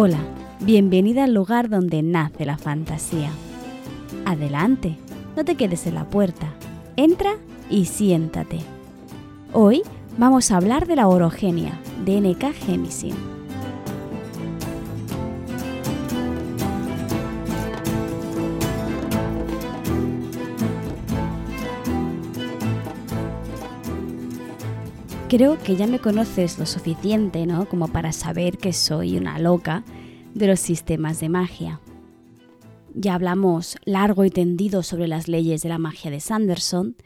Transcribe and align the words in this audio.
Hola, 0.00 0.20
bienvenida 0.60 1.24
al 1.24 1.34
lugar 1.34 1.68
donde 1.68 2.04
nace 2.04 2.46
la 2.46 2.56
fantasía. 2.56 3.30
Adelante, 4.26 4.96
no 5.36 5.44
te 5.44 5.56
quedes 5.56 5.88
en 5.88 5.96
la 5.96 6.08
puerta. 6.08 6.54
Entra 6.94 7.32
y 7.68 7.86
siéntate. 7.86 8.60
Hoy 9.52 9.82
vamos 10.16 10.52
a 10.52 10.56
hablar 10.56 10.86
de 10.86 10.94
la 10.94 11.08
orogenia 11.08 11.72
de 12.04 12.18
N.K. 12.18 12.52
Jemisin. 12.52 13.37
Creo 25.28 25.58
que 25.58 25.76
ya 25.76 25.86
me 25.86 25.98
conoces 25.98 26.58
lo 26.58 26.64
suficiente, 26.64 27.44
¿no? 27.44 27.68
Como 27.68 27.88
para 27.88 28.12
saber 28.12 28.56
que 28.56 28.72
soy 28.72 29.18
una 29.18 29.38
loca 29.38 29.84
de 30.32 30.46
los 30.46 30.58
sistemas 30.58 31.20
de 31.20 31.28
magia. 31.28 31.82
Ya 32.94 33.12
hablamos 33.12 33.76
largo 33.84 34.24
y 34.24 34.30
tendido 34.30 34.82
sobre 34.82 35.06
las 35.06 35.28
leyes 35.28 35.60
de 35.60 35.68
la 35.68 35.76
magia 35.76 36.10
de 36.10 36.20
Sanderson 36.20 36.96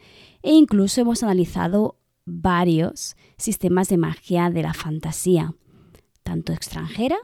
e 0.40 0.52
incluso 0.52 1.00
hemos 1.00 1.24
analizado 1.24 1.98
varios 2.24 3.16
sistemas 3.38 3.88
de 3.88 3.96
magia 3.96 4.50
de 4.50 4.62
la 4.62 4.72
fantasía, 4.72 5.56
tanto 6.22 6.52
extranjera 6.52 7.16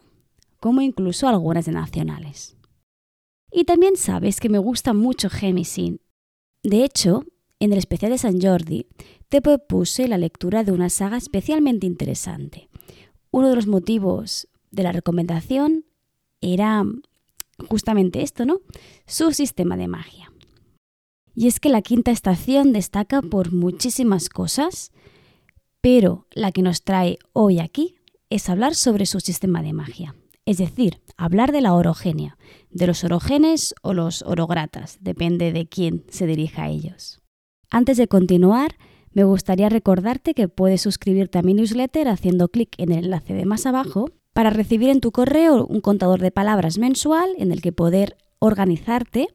como 0.58 0.80
incluso 0.80 1.28
algunas 1.28 1.66
de 1.66 1.72
nacionales. 1.72 2.56
Y 3.52 3.64
también 3.64 3.96
sabes 3.96 4.40
que 4.40 4.48
me 4.48 4.58
gusta 4.58 4.94
mucho 4.94 5.30
Gemisin. 5.30 6.00
De 6.64 6.82
hecho, 6.82 7.24
en 7.60 7.72
el 7.72 7.78
especial 7.78 8.12
de 8.12 8.18
San 8.18 8.40
Jordi 8.40 8.86
te 9.28 9.42
propuse 9.42 10.08
la 10.08 10.18
lectura 10.18 10.64
de 10.64 10.72
una 10.72 10.90
saga 10.90 11.16
especialmente 11.16 11.86
interesante. 11.86 12.68
Uno 13.30 13.50
de 13.50 13.56
los 13.56 13.66
motivos 13.66 14.48
de 14.70 14.82
la 14.82 14.92
recomendación 14.92 15.84
era 16.40 16.84
justamente 17.68 18.22
esto, 18.22 18.44
¿no? 18.44 18.60
Su 19.06 19.32
sistema 19.32 19.76
de 19.76 19.88
magia. 19.88 20.32
Y 21.34 21.46
es 21.46 21.60
que 21.60 21.68
la 21.68 21.82
quinta 21.82 22.10
estación 22.10 22.72
destaca 22.72 23.22
por 23.22 23.52
muchísimas 23.52 24.28
cosas, 24.28 24.92
pero 25.80 26.26
la 26.32 26.52
que 26.52 26.62
nos 26.62 26.82
trae 26.82 27.18
hoy 27.32 27.60
aquí 27.60 27.96
es 28.30 28.48
hablar 28.48 28.74
sobre 28.74 29.06
su 29.06 29.20
sistema 29.20 29.62
de 29.62 29.72
magia. 29.72 30.14
Es 30.46 30.58
decir, 30.58 31.00
hablar 31.16 31.52
de 31.52 31.60
la 31.60 31.74
orogenia, 31.74 32.38
de 32.70 32.86
los 32.86 33.04
orogenes 33.04 33.74
o 33.82 33.92
los 33.92 34.22
orogratas, 34.22 34.98
depende 35.00 35.52
de 35.52 35.68
quién 35.68 36.04
se 36.08 36.26
dirija 36.26 36.64
a 36.64 36.68
ellos. 36.70 37.20
Antes 37.70 37.98
de 37.98 38.08
continuar, 38.08 38.76
me 39.12 39.24
gustaría 39.24 39.68
recordarte 39.68 40.34
que 40.34 40.48
puedes 40.48 40.80
suscribirte 40.80 41.38
a 41.38 41.42
mi 41.42 41.54
newsletter 41.54 42.08
haciendo 42.08 42.48
clic 42.48 42.74
en 42.78 42.92
el 42.92 43.04
enlace 43.04 43.34
de 43.34 43.44
más 43.44 43.66
abajo 43.66 44.10
para 44.32 44.50
recibir 44.50 44.88
en 44.88 45.00
tu 45.00 45.12
correo 45.12 45.66
un 45.66 45.80
contador 45.80 46.20
de 46.20 46.30
palabras 46.30 46.78
mensual 46.78 47.30
en 47.36 47.52
el 47.52 47.60
que 47.60 47.72
poder 47.72 48.16
organizarte 48.38 49.28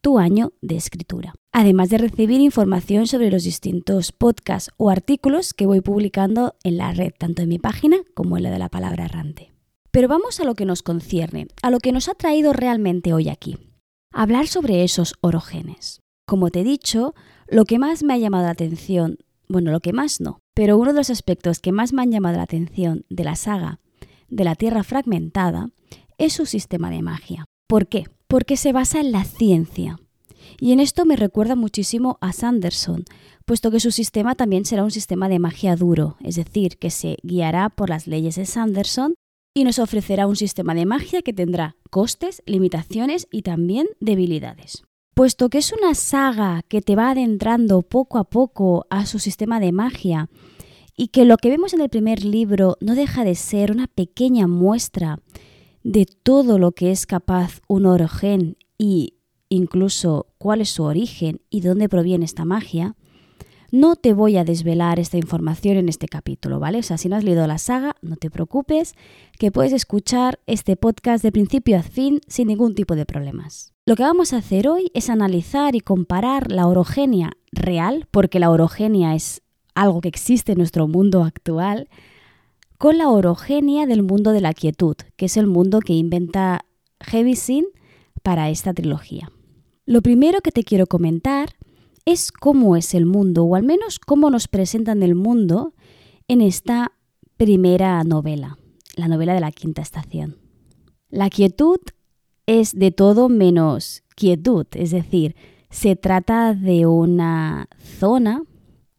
tu 0.00 0.18
año 0.18 0.52
de 0.60 0.76
escritura. 0.76 1.34
Además 1.52 1.90
de 1.90 1.98
recibir 1.98 2.40
información 2.40 3.06
sobre 3.06 3.30
los 3.30 3.44
distintos 3.44 4.12
podcasts 4.12 4.70
o 4.76 4.90
artículos 4.90 5.54
que 5.54 5.66
voy 5.66 5.80
publicando 5.80 6.56
en 6.64 6.78
la 6.78 6.92
red, 6.92 7.12
tanto 7.16 7.42
en 7.42 7.48
mi 7.48 7.58
página 7.58 7.98
como 8.14 8.36
en 8.36 8.44
la 8.44 8.50
de 8.50 8.58
la 8.58 8.68
palabra 8.68 9.04
errante. 9.04 9.52
Pero 9.90 10.08
vamos 10.08 10.40
a 10.40 10.44
lo 10.44 10.54
que 10.54 10.64
nos 10.64 10.82
concierne, 10.82 11.48
a 11.62 11.70
lo 11.70 11.78
que 11.78 11.92
nos 11.92 12.08
ha 12.08 12.14
traído 12.14 12.52
realmente 12.52 13.12
hoy 13.12 13.28
aquí. 13.28 13.58
Hablar 14.12 14.46
sobre 14.46 14.84
esos 14.84 15.14
orogenes. 15.20 16.00
Como 16.26 16.50
te 16.50 16.60
he 16.60 16.64
dicho, 16.64 17.14
lo 17.50 17.64
que 17.64 17.78
más 17.78 18.02
me 18.02 18.12
ha 18.12 18.18
llamado 18.18 18.44
la 18.44 18.50
atención, 18.50 19.18
bueno, 19.48 19.70
lo 19.70 19.80
que 19.80 19.94
más 19.94 20.20
no, 20.20 20.40
pero 20.54 20.76
uno 20.76 20.92
de 20.92 20.98
los 20.98 21.10
aspectos 21.10 21.60
que 21.60 21.72
más 21.72 21.92
me 21.92 22.02
han 22.02 22.10
llamado 22.10 22.36
la 22.36 22.42
atención 22.42 23.04
de 23.08 23.24
la 23.24 23.36
saga 23.36 23.80
de 24.28 24.44
la 24.44 24.54
Tierra 24.54 24.82
fragmentada 24.82 25.70
es 26.18 26.34
su 26.34 26.44
sistema 26.44 26.90
de 26.90 27.00
magia. 27.00 27.46
¿Por 27.66 27.86
qué? 27.86 28.04
Porque 28.26 28.58
se 28.58 28.72
basa 28.72 29.00
en 29.00 29.12
la 29.12 29.24
ciencia. 29.24 29.98
Y 30.60 30.72
en 30.72 30.80
esto 30.80 31.06
me 31.06 31.16
recuerda 31.16 31.56
muchísimo 31.56 32.18
a 32.20 32.32
Sanderson, 32.32 33.04
puesto 33.46 33.70
que 33.70 33.80
su 33.80 33.90
sistema 33.92 34.34
también 34.34 34.66
será 34.66 34.84
un 34.84 34.90
sistema 34.90 35.28
de 35.30 35.38
magia 35.38 35.76
duro, 35.76 36.16
es 36.22 36.36
decir, 36.36 36.76
que 36.78 36.90
se 36.90 37.16
guiará 37.22 37.70
por 37.70 37.88
las 37.88 38.06
leyes 38.06 38.36
de 38.36 38.44
Sanderson 38.44 39.14
y 39.54 39.64
nos 39.64 39.78
ofrecerá 39.78 40.26
un 40.26 40.36
sistema 40.36 40.74
de 40.74 40.84
magia 40.84 41.22
que 41.22 41.32
tendrá 41.32 41.76
costes, 41.90 42.42
limitaciones 42.44 43.26
y 43.30 43.42
también 43.42 43.86
debilidades 44.00 44.82
puesto 45.18 45.50
que 45.50 45.58
es 45.58 45.72
una 45.72 45.96
saga 45.96 46.62
que 46.68 46.80
te 46.80 46.94
va 46.94 47.10
adentrando 47.10 47.82
poco 47.82 48.18
a 48.18 48.30
poco 48.30 48.86
a 48.88 49.04
su 49.04 49.18
sistema 49.18 49.58
de 49.58 49.72
magia 49.72 50.30
y 50.96 51.08
que 51.08 51.24
lo 51.24 51.38
que 51.38 51.48
vemos 51.48 51.74
en 51.74 51.80
el 51.80 51.88
primer 51.88 52.24
libro 52.24 52.76
no 52.80 52.94
deja 52.94 53.24
de 53.24 53.34
ser 53.34 53.72
una 53.72 53.88
pequeña 53.88 54.46
muestra 54.46 55.18
de 55.82 56.06
todo 56.06 56.60
lo 56.60 56.70
que 56.70 56.92
es 56.92 57.04
capaz 57.04 57.62
un 57.66 57.86
orogen 57.86 58.58
y 58.78 59.14
incluso 59.48 60.28
cuál 60.38 60.60
es 60.60 60.68
su 60.68 60.84
origen 60.84 61.40
y 61.50 61.62
dónde 61.62 61.88
proviene 61.88 62.24
esta 62.24 62.44
magia, 62.44 62.94
no 63.70 63.96
te 63.96 64.14
voy 64.14 64.36
a 64.36 64.44
desvelar 64.44 64.98
esta 64.98 65.18
información 65.18 65.76
en 65.76 65.88
este 65.88 66.08
capítulo, 66.08 66.58
¿vale? 66.58 66.78
O 66.78 66.82
sea, 66.82 66.96
si 66.98 67.08
no 67.08 67.16
has 67.16 67.24
leído 67.24 67.46
la 67.46 67.58
saga, 67.58 67.96
no 68.00 68.16
te 68.16 68.30
preocupes, 68.30 68.94
que 69.38 69.50
puedes 69.50 69.72
escuchar 69.72 70.38
este 70.46 70.76
podcast 70.76 71.22
de 71.22 71.32
principio 71.32 71.78
a 71.78 71.82
fin 71.82 72.20
sin 72.26 72.48
ningún 72.48 72.74
tipo 72.74 72.96
de 72.96 73.04
problemas. 73.04 73.74
Lo 73.84 73.96
que 73.96 74.02
vamos 74.02 74.32
a 74.32 74.38
hacer 74.38 74.68
hoy 74.68 74.90
es 74.94 75.10
analizar 75.10 75.74
y 75.74 75.80
comparar 75.80 76.50
la 76.50 76.66
orogenia 76.66 77.32
real, 77.52 78.06
porque 78.10 78.40
la 78.40 78.50
orogenia 78.50 79.14
es 79.14 79.42
algo 79.74 80.00
que 80.00 80.08
existe 80.08 80.52
en 80.52 80.58
nuestro 80.58 80.88
mundo 80.88 81.24
actual, 81.24 81.88
con 82.78 82.96
la 82.96 83.08
orogenia 83.08 83.86
del 83.86 84.02
mundo 84.02 84.32
de 84.32 84.40
la 84.40 84.54
quietud, 84.54 84.96
que 85.16 85.26
es 85.26 85.36
el 85.36 85.46
mundo 85.46 85.80
que 85.80 85.92
inventa 85.92 86.64
Sin 87.34 87.66
para 88.22 88.50
esta 88.50 88.72
trilogía. 88.72 89.30
Lo 89.84 90.02
primero 90.02 90.40
que 90.42 90.52
te 90.52 90.64
quiero 90.64 90.86
comentar 90.86 91.54
es 92.08 92.32
cómo 92.32 92.74
es 92.74 92.94
el 92.94 93.04
mundo, 93.04 93.44
o 93.44 93.54
al 93.54 93.64
menos 93.64 93.98
cómo 93.98 94.30
nos 94.30 94.48
presentan 94.48 95.02
el 95.02 95.14
mundo 95.14 95.74
en 96.26 96.40
esta 96.40 96.92
primera 97.36 98.02
novela, 98.02 98.56
la 98.96 99.08
novela 99.08 99.34
de 99.34 99.40
la 99.40 99.52
quinta 99.52 99.82
estación. 99.82 100.38
La 101.10 101.28
quietud 101.28 101.78
es 102.46 102.72
de 102.72 102.92
todo 102.92 103.28
menos 103.28 104.04
quietud, 104.16 104.66
es 104.72 104.90
decir, 104.90 105.36
se 105.68 105.96
trata 105.96 106.54
de 106.54 106.86
una 106.86 107.68
zona 107.98 108.42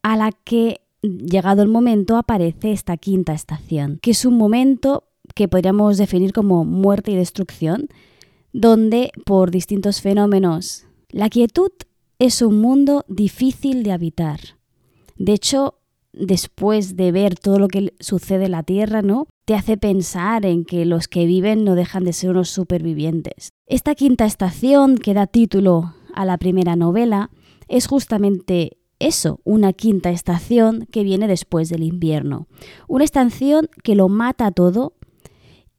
a 0.04 0.16
la 0.16 0.32
que, 0.32 0.82
llegado 1.02 1.64
el 1.64 1.70
momento, 1.70 2.16
aparece 2.16 2.72
esta 2.72 2.96
quinta 2.96 3.34
estación, 3.34 3.98
que 4.04 4.12
es 4.12 4.24
un 4.24 4.38
momento 4.38 5.06
que 5.34 5.48
podríamos 5.48 5.98
definir 5.98 6.32
como 6.32 6.64
muerte 6.64 7.10
y 7.10 7.16
destrucción, 7.16 7.88
donde 8.54 9.12
por 9.26 9.50
distintos 9.50 10.00
fenómenos 10.00 10.86
la 11.10 11.30
quietud 11.30 11.72
es 12.20 12.42
un 12.42 12.60
mundo 12.60 13.06
difícil 13.08 13.82
de 13.84 13.94
habitar. 13.94 14.40
De 15.16 15.32
hecho, 15.32 15.76
después 16.12 16.98
de 16.98 17.14
ver 17.14 17.40
todo 17.40 17.60
lo 17.60 17.70
que 17.70 17.94
sucede 18.02 18.46
en 18.46 18.52
la 18.52 18.64
Tierra, 18.64 19.02
¿no? 19.02 19.28
Te 19.46 19.56
hace 19.56 19.78
pensar 19.78 20.46
en 20.46 20.66
que 20.66 20.86
los 20.86 21.08
que 21.08 21.26
viven 21.26 21.64
no 21.64 21.76
dejan 21.76 22.04
de 22.04 22.14
ser 22.14 22.32
unos 22.32 22.50
supervivientes. 22.50 23.50
Esta 23.68 23.96
quinta 23.96 24.26
estación 24.26 24.98
que 24.98 25.14
da 25.14 25.28
título 25.28 25.96
a 26.14 26.26
la 26.26 26.38
primera 26.38 26.76
novela 26.76 27.32
es 27.70 27.88
justamente 27.88 28.78
eso, 29.00 29.40
una 29.46 29.72
quinta 29.72 30.10
estación 30.10 30.88
que 30.92 31.04
viene 31.04 31.28
después 31.28 31.70
del 31.70 31.84
invierno. 31.84 32.48
Una 32.90 33.06
estación 33.06 33.70
que 33.82 33.96
lo 33.96 34.10
mata 34.10 34.52
todo 34.52 34.94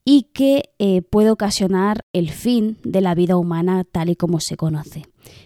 y 0.04 0.28
que 0.32 0.70
eh, 0.78 1.02
puede 1.02 1.30
ocasionar 1.30 2.04
el 2.12 2.30
fin 2.30 2.78
de 2.84 3.00
la 3.00 3.14
vida 3.14 3.36
humana 3.36 3.84
tal 3.84 4.08
y 4.08 4.16
como 4.16 4.40
se 4.40 4.56
conoce. 4.56 5.04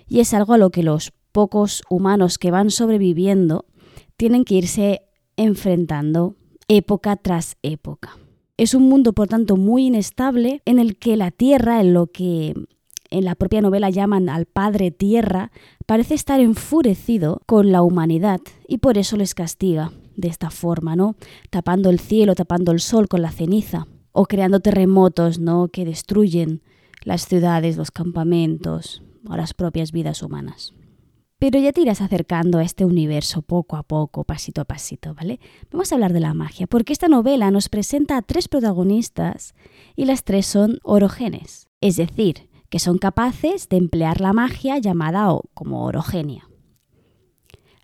Y 0.09 0.21
es 0.21 0.35
algo 0.35 0.55
a 0.55 0.59
lo 0.59 0.71
que 0.71 0.83
los 0.83 1.13
pocos 1.33 1.83
humanos 1.91 2.39
que 2.39 2.51
van 2.51 2.71
sobreviviendo 2.71 3.67
tienen 4.17 4.45
que 4.45 4.55
irse 4.55 5.03
enfrentando 5.37 6.37
época 6.69 7.17
tras 7.17 7.57
época. 7.63 8.17
Es 8.57 8.75
un 8.75 8.89
mundo, 8.89 9.13
por 9.13 9.27
tanto, 9.27 9.57
muy 9.57 9.87
inestable 9.87 10.63
en 10.65 10.79
el 10.79 10.97
que 10.97 11.17
la 11.17 11.33
Tierra, 11.33 11.81
en 11.81 11.93
lo 11.93 12.07
que 12.07 12.55
en 13.11 13.25
la 13.25 13.35
propia 13.35 13.61
novela 13.61 13.91
llaman 13.91 14.29
al 14.29 14.47
Padre 14.47 14.93
Tierra, 14.93 15.51
parece 15.87 16.15
estar 16.15 16.39
enfurecido 16.41 17.43
con 17.47 17.73
la 17.73 17.83
humanidad 17.83 18.41
y 18.69 18.79
por 18.79 18.97
eso 18.97 19.17
les 19.17 19.35
castiga 19.35 19.93
de 20.17 20.29
esta 20.29 20.51
forma, 20.51 20.95
¿no? 20.95 21.17
Tapando 21.51 21.91
el 21.91 21.99
cielo, 21.99 22.37
tapando 22.37 22.71
el 22.71 22.79
sol 22.79 23.09
con 23.09 23.23
la 23.23 23.33
ceniza 23.33 23.89
o 24.15 24.27
creando 24.27 24.61
terremotos, 24.61 25.39
¿no? 25.39 25.69
que 25.69 25.85
destruyen 25.85 26.63
las 27.03 27.27
ciudades, 27.27 27.77
los 27.77 27.91
campamentos 27.91 29.03
o 29.29 29.37
las 29.37 29.53
propias 29.55 29.91
vidas 29.93 30.23
humanas. 30.23 30.73
Pero 31.39 31.59
ya 31.59 31.73
te 31.73 31.81
irás 31.81 32.01
acercando 32.01 32.59
a 32.59 32.63
este 32.63 32.85
universo 32.85 33.43
poco 33.43 33.77
a 33.77 33.83
poco, 33.83 34.23
pasito 34.23 34.61
a 34.61 34.65
pasito, 34.65 35.15
¿vale? 35.15 35.41
Vamos 35.73 35.91
a 35.91 35.97
hablar 35.97 36.13
de 36.13 36.21
la 36.21 36.33
magia, 36.33 36.69
porque 36.69 36.93
esta 36.93 37.09
novela 37.09 37.51
nos 37.51 37.69
presenta 37.69 38.17
a 38.17 38.23
tres 38.23 38.47
protagonistas 38.49 39.55
y 39.97 40.05
las 40.05 40.23
tres 40.23 40.47
son 40.47 40.79
orogenes, 40.85 41.67
es 41.81 41.97
decir, 41.97 42.49
que 42.71 42.79
son 42.79 42.99
capaces 42.99 43.69
de 43.69 43.77
emplear 43.77 44.21
la 44.21 44.33
magia 44.33 44.79
llamada 44.79 45.29
como 45.55 45.85
orogenia. 45.85 46.49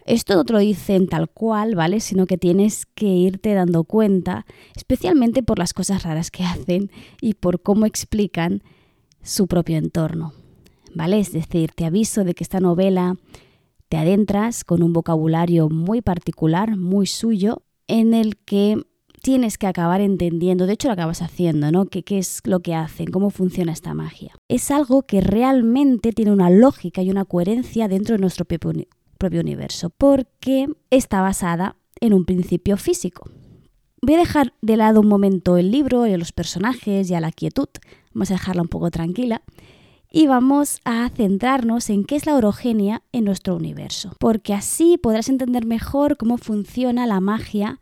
Esto 0.06 0.34
no 0.34 0.44
te 0.44 0.52
lo 0.52 0.58
dicen 0.58 1.06
tal 1.06 1.28
cual, 1.28 1.74
¿vale? 1.74 2.00
Sino 2.00 2.26
que 2.26 2.38
tienes 2.38 2.86
que 2.86 3.06
irte 3.06 3.54
dando 3.54 3.84
cuenta, 3.84 4.46
especialmente 4.76 5.42
por 5.42 5.58
las 5.58 5.72
cosas 5.72 6.02
raras 6.02 6.30
que 6.30 6.44
hacen 6.44 6.90
y 7.20 7.34
por 7.34 7.62
cómo 7.62 7.86
explican 7.86 8.62
su 9.22 9.46
propio 9.46 9.76
entorno, 9.76 10.32
¿vale? 10.94 11.20
Es 11.20 11.32
decir, 11.32 11.72
te 11.74 11.84
aviso 11.84 12.24
de 12.24 12.34
que 12.34 12.44
esta 12.44 12.60
novela 12.60 13.16
te 13.88 13.96
adentras 13.96 14.64
con 14.64 14.82
un 14.82 14.92
vocabulario 14.92 15.68
muy 15.68 16.00
particular, 16.00 16.76
muy 16.76 17.06
suyo, 17.06 17.62
en 17.88 18.14
el 18.14 18.36
que 18.36 18.80
tienes 19.20 19.58
que 19.58 19.66
acabar 19.66 20.00
entendiendo, 20.00 20.66
de 20.66 20.74
hecho 20.74 20.88
lo 20.88 20.94
acabas 20.94 21.22
haciendo, 21.22 21.70
¿no? 21.70 21.86
¿Qué, 21.86 22.04
es 22.16 22.40
lo 22.44 22.60
que 22.60 22.74
hacen? 22.74 23.10
¿Cómo 23.10 23.30
funciona 23.30 23.72
esta 23.72 23.94
magia? 23.94 24.34
Es 24.48 24.70
algo 24.70 25.02
que 25.02 25.20
realmente 25.20 26.12
tiene 26.12 26.32
una 26.32 26.50
lógica 26.50 27.02
y 27.02 27.10
una 27.10 27.24
coherencia 27.24 27.88
dentro 27.88 28.14
de 28.14 28.20
nuestro 28.20 28.44
propio, 28.44 28.88
propio 29.20 29.40
universo, 29.40 29.90
porque 29.90 30.66
está 30.90 31.20
basada 31.20 31.76
en 32.00 32.14
un 32.14 32.24
principio 32.24 32.76
físico. 32.76 33.30
Voy 34.02 34.14
a 34.14 34.18
dejar 34.18 34.54
de 34.62 34.76
lado 34.76 35.00
un 35.00 35.08
momento 35.08 35.58
el 35.58 35.70
libro 35.70 36.06
y 36.06 36.16
los 36.16 36.32
personajes 36.32 37.08
y 37.10 37.14
a 37.14 37.20
la 37.20 37.30
quietud, 37.30 37.68
vamos 38.12 38.30
a 38.30 38.34
dejarla 38.34 38.62
un 38.62 38.68
poco 38.68 38.90
tranquila 38.90 39.42
y 40.10 40.26
vamos 40.26 40.80
a 40.84 41.08
centrarnos 41.10 41.90
en 41.90 42.04
qué 42.04 42.16
es 42.16 42.26
la 42.26 42.34
orogenia 42.34 43.02
en 43.12 43.24
nuestro 43.24 43.54
universo, 43.54 44.16
porque 44.18 44.54
así 44.54 44.98
podrás 44.98 45.28
entender 45.28 45.66
mejor 45.66 46.16
cómo 46.16 46.38
funciona 46.38 47.06
la 47.06 47.20
magia 47.20 47.78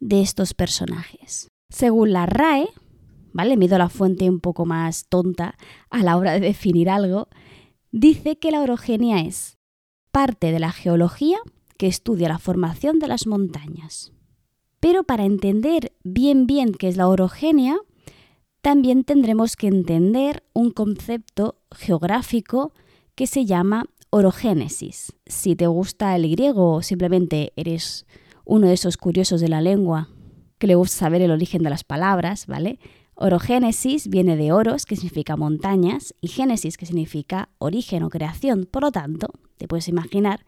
de 0.00 0.20
estos 0.20 0.52
personajes. 0.52 1.48
Según 1.70 2.12
la 2.12 2.26
RAE, 2.26 2.68
¿vale? 3.32 3.56
Me 3.56 3.68
la 3.68 3.88
fuente 3.88 4.28
un 4.28 4.40
poco 4.40 4.66
más 4.66 5.06
tonta 5.08 5.56
a 5.90 6.02
la 6.02 6.16
hora 6.16 6.32
de 6.32 6.40
definir 6.40 6.90
algo, 6.90 7.28
dice 7.92 8.38
que 8.38 8.50
la 8.50 8.60
orogenia 8.60 9.20
es 9.20 9.58
parte 10.12 10.52
de 10.52 10.60
la 10.60 10.70
geología 10.70 11.38
que 11.78 11.88
estudia 11.88 12.28
la 12.28 12.38
formación 12.38 12.98
de 12.98 13.08
las 13.08 13.26
montañas. 13.26 14.12
Pero 14.78 15.04
para 15.04 15.24
entender 15.24 15.92
bien 16.04 16.46
bien 16.46 16.72
qué 16.72 16.88
es 16.88 16.96
la 16.96 17.08
orogenia, 17.08 17.78
también 18.60 19.02
tendremos 19.02 19.56
que 19.56 19.66
entender 19.66 20.44
un 20.52 20.70
concepto 20.70 21.56
geográfico 21.72 22.72
que 23.16 23.26
se 23.26 23.44
llama 23.44 23.86
orogénesis. 24.10 25.12
Si 25.26 25.56
te 25.56 25.66
gusta 25.66 26.14
el 26.14 26.30
griego 26.30 26.74
o 26.74 26.82
simplemente 26.82 27.52
eres 27.56 28.06
uno 28.44 28.68
de 28.68 28.74
esos 28.74 28.96
curiosos 28.96 29.40
de 29.40 29.48
la 29.48 29.60
lengua 29.60 30.08
que 30.58 30.66
le 30.66 30.74
gusta 30.74 30.98
saber 30.98 31.22
el 31.22 31.32
origen 31.32 31.62
de 31.62 31.70
las 31.70 31.82
palabras, 31.82 32.46
¿vale? 32.46 32.78
Orogénesis 33.22 34.08
viene 34.08 34.36
de 34.36 34.50
oros, 34.50 34.84
que 34.84 34.96
significa 34.96 35.36
montañas, 35.36 36.12
y 36.20 36.26
génesis, 36.26 36.76
que 36.76 36.86
significa 36.86 37.50
origen 37.58 38.02
o 38.02 38.10
creación. 38.10 38.66
Por 38.68 38.82
lo 38.82 38.90
tanto, 38.90 39.28
te 39.58 39.68
puedes 39.68 39.86
imaginar 39.86 40.44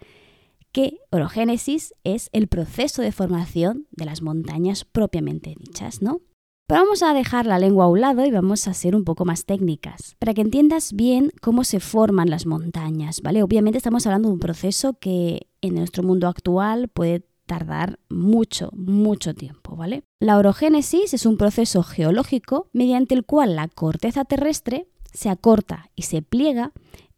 que 0.73 0.99
orogénesis 1.13 1.95
es 2.03 2.31
el 2.33 2.49
proceso 2.49 3.01
de 3.01 3.13
formación 3.13 3.87
de 3.93 4.07
las 4.07 4.23
montañas 4.23 4.85
propiamente 4.85 5.55
dichas, 5.57 6.03
¿no? 6.03 6.21
Pero 6.67 6.81
vamos 6.81 7.05
a 7.05 7.15
dejar 7.15 7.47
la 7.47 7.61
lengua 7.61 7.85
a 7.85 7.89
un 7.89 8.01
lado 8.01 8.27
y 8.27 8.33
vamos 8.33 8.67
a 8.67 8.75
ser 8.75 8.97
un 8.97 9.05
poco 9.05 9.25
más 9.25 9.45
técnicas, 9.45 10.17
para 10.19 10.35
que 10.35 10.41
entiendas 10.41 10.95
bien 10.95 11.31
cómo 11.41 11.63
se 11.63 11.79
forman 11.79 12.29
las 12.29 12.45
montañas, 12.45 13.21
¿vale? 13.23 13.45
Obviamente 13.45 13.79
estamos 13.79 14.05
hablando 14.05 14.31
de 14.31 14.35
un 14.35 14.41
proceso 14.41 14.95
que 14.95 15.47
en 15.61 15.77
nuestro 15.77 16.03
mundo 16.03 16.27
actual 16.27 16.89
puede 16.89 17.25
tardar 17.47 17.99
mucho, 18.09 18.71
mucho 18.73 19.35
tiempo, 19.35 19.77
¿vale? 19.77 20.05
La 20.21 20.39
orogénesis 20.39 21.15
es 21.15 21.27
un 21.27 21.37
proceso 21.37 21.83
geológico 21.83 22.69
mediante 22.73 23.15
el 23.15 23.25
cual 23.25 23.57
la 23.57 23.69
corteza 23.69 24.25
terrestre 24.25 24.89
se 25.13 25.29
acorta 25.29 25.91
y 25.95 26.03
se 26.03 26.23
pliega 26.23 26.73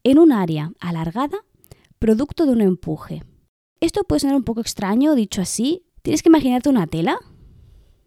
en 0.05 0.19
un 0.19 0.33
área 0.33 0.73
alargada 0.81 1.39
producto 1.99 2.47
de 2.47 2.53
un 2.53 2.61
empuje. 2.61 3.25
Esto 3.81 4.05
puede 4.05 4.21
sonar 4.21 4.37
un 4.37 4.45
poco 4.45 4.61
extraño 4.61 5.15
dicho 5.15 5.41
así. 5.41 5.85
Tienes 6.03 6.23
que 6.23 6.29
imaginarte 6.29 6.69
una 6.69 6.87
tela, 6.87 7.19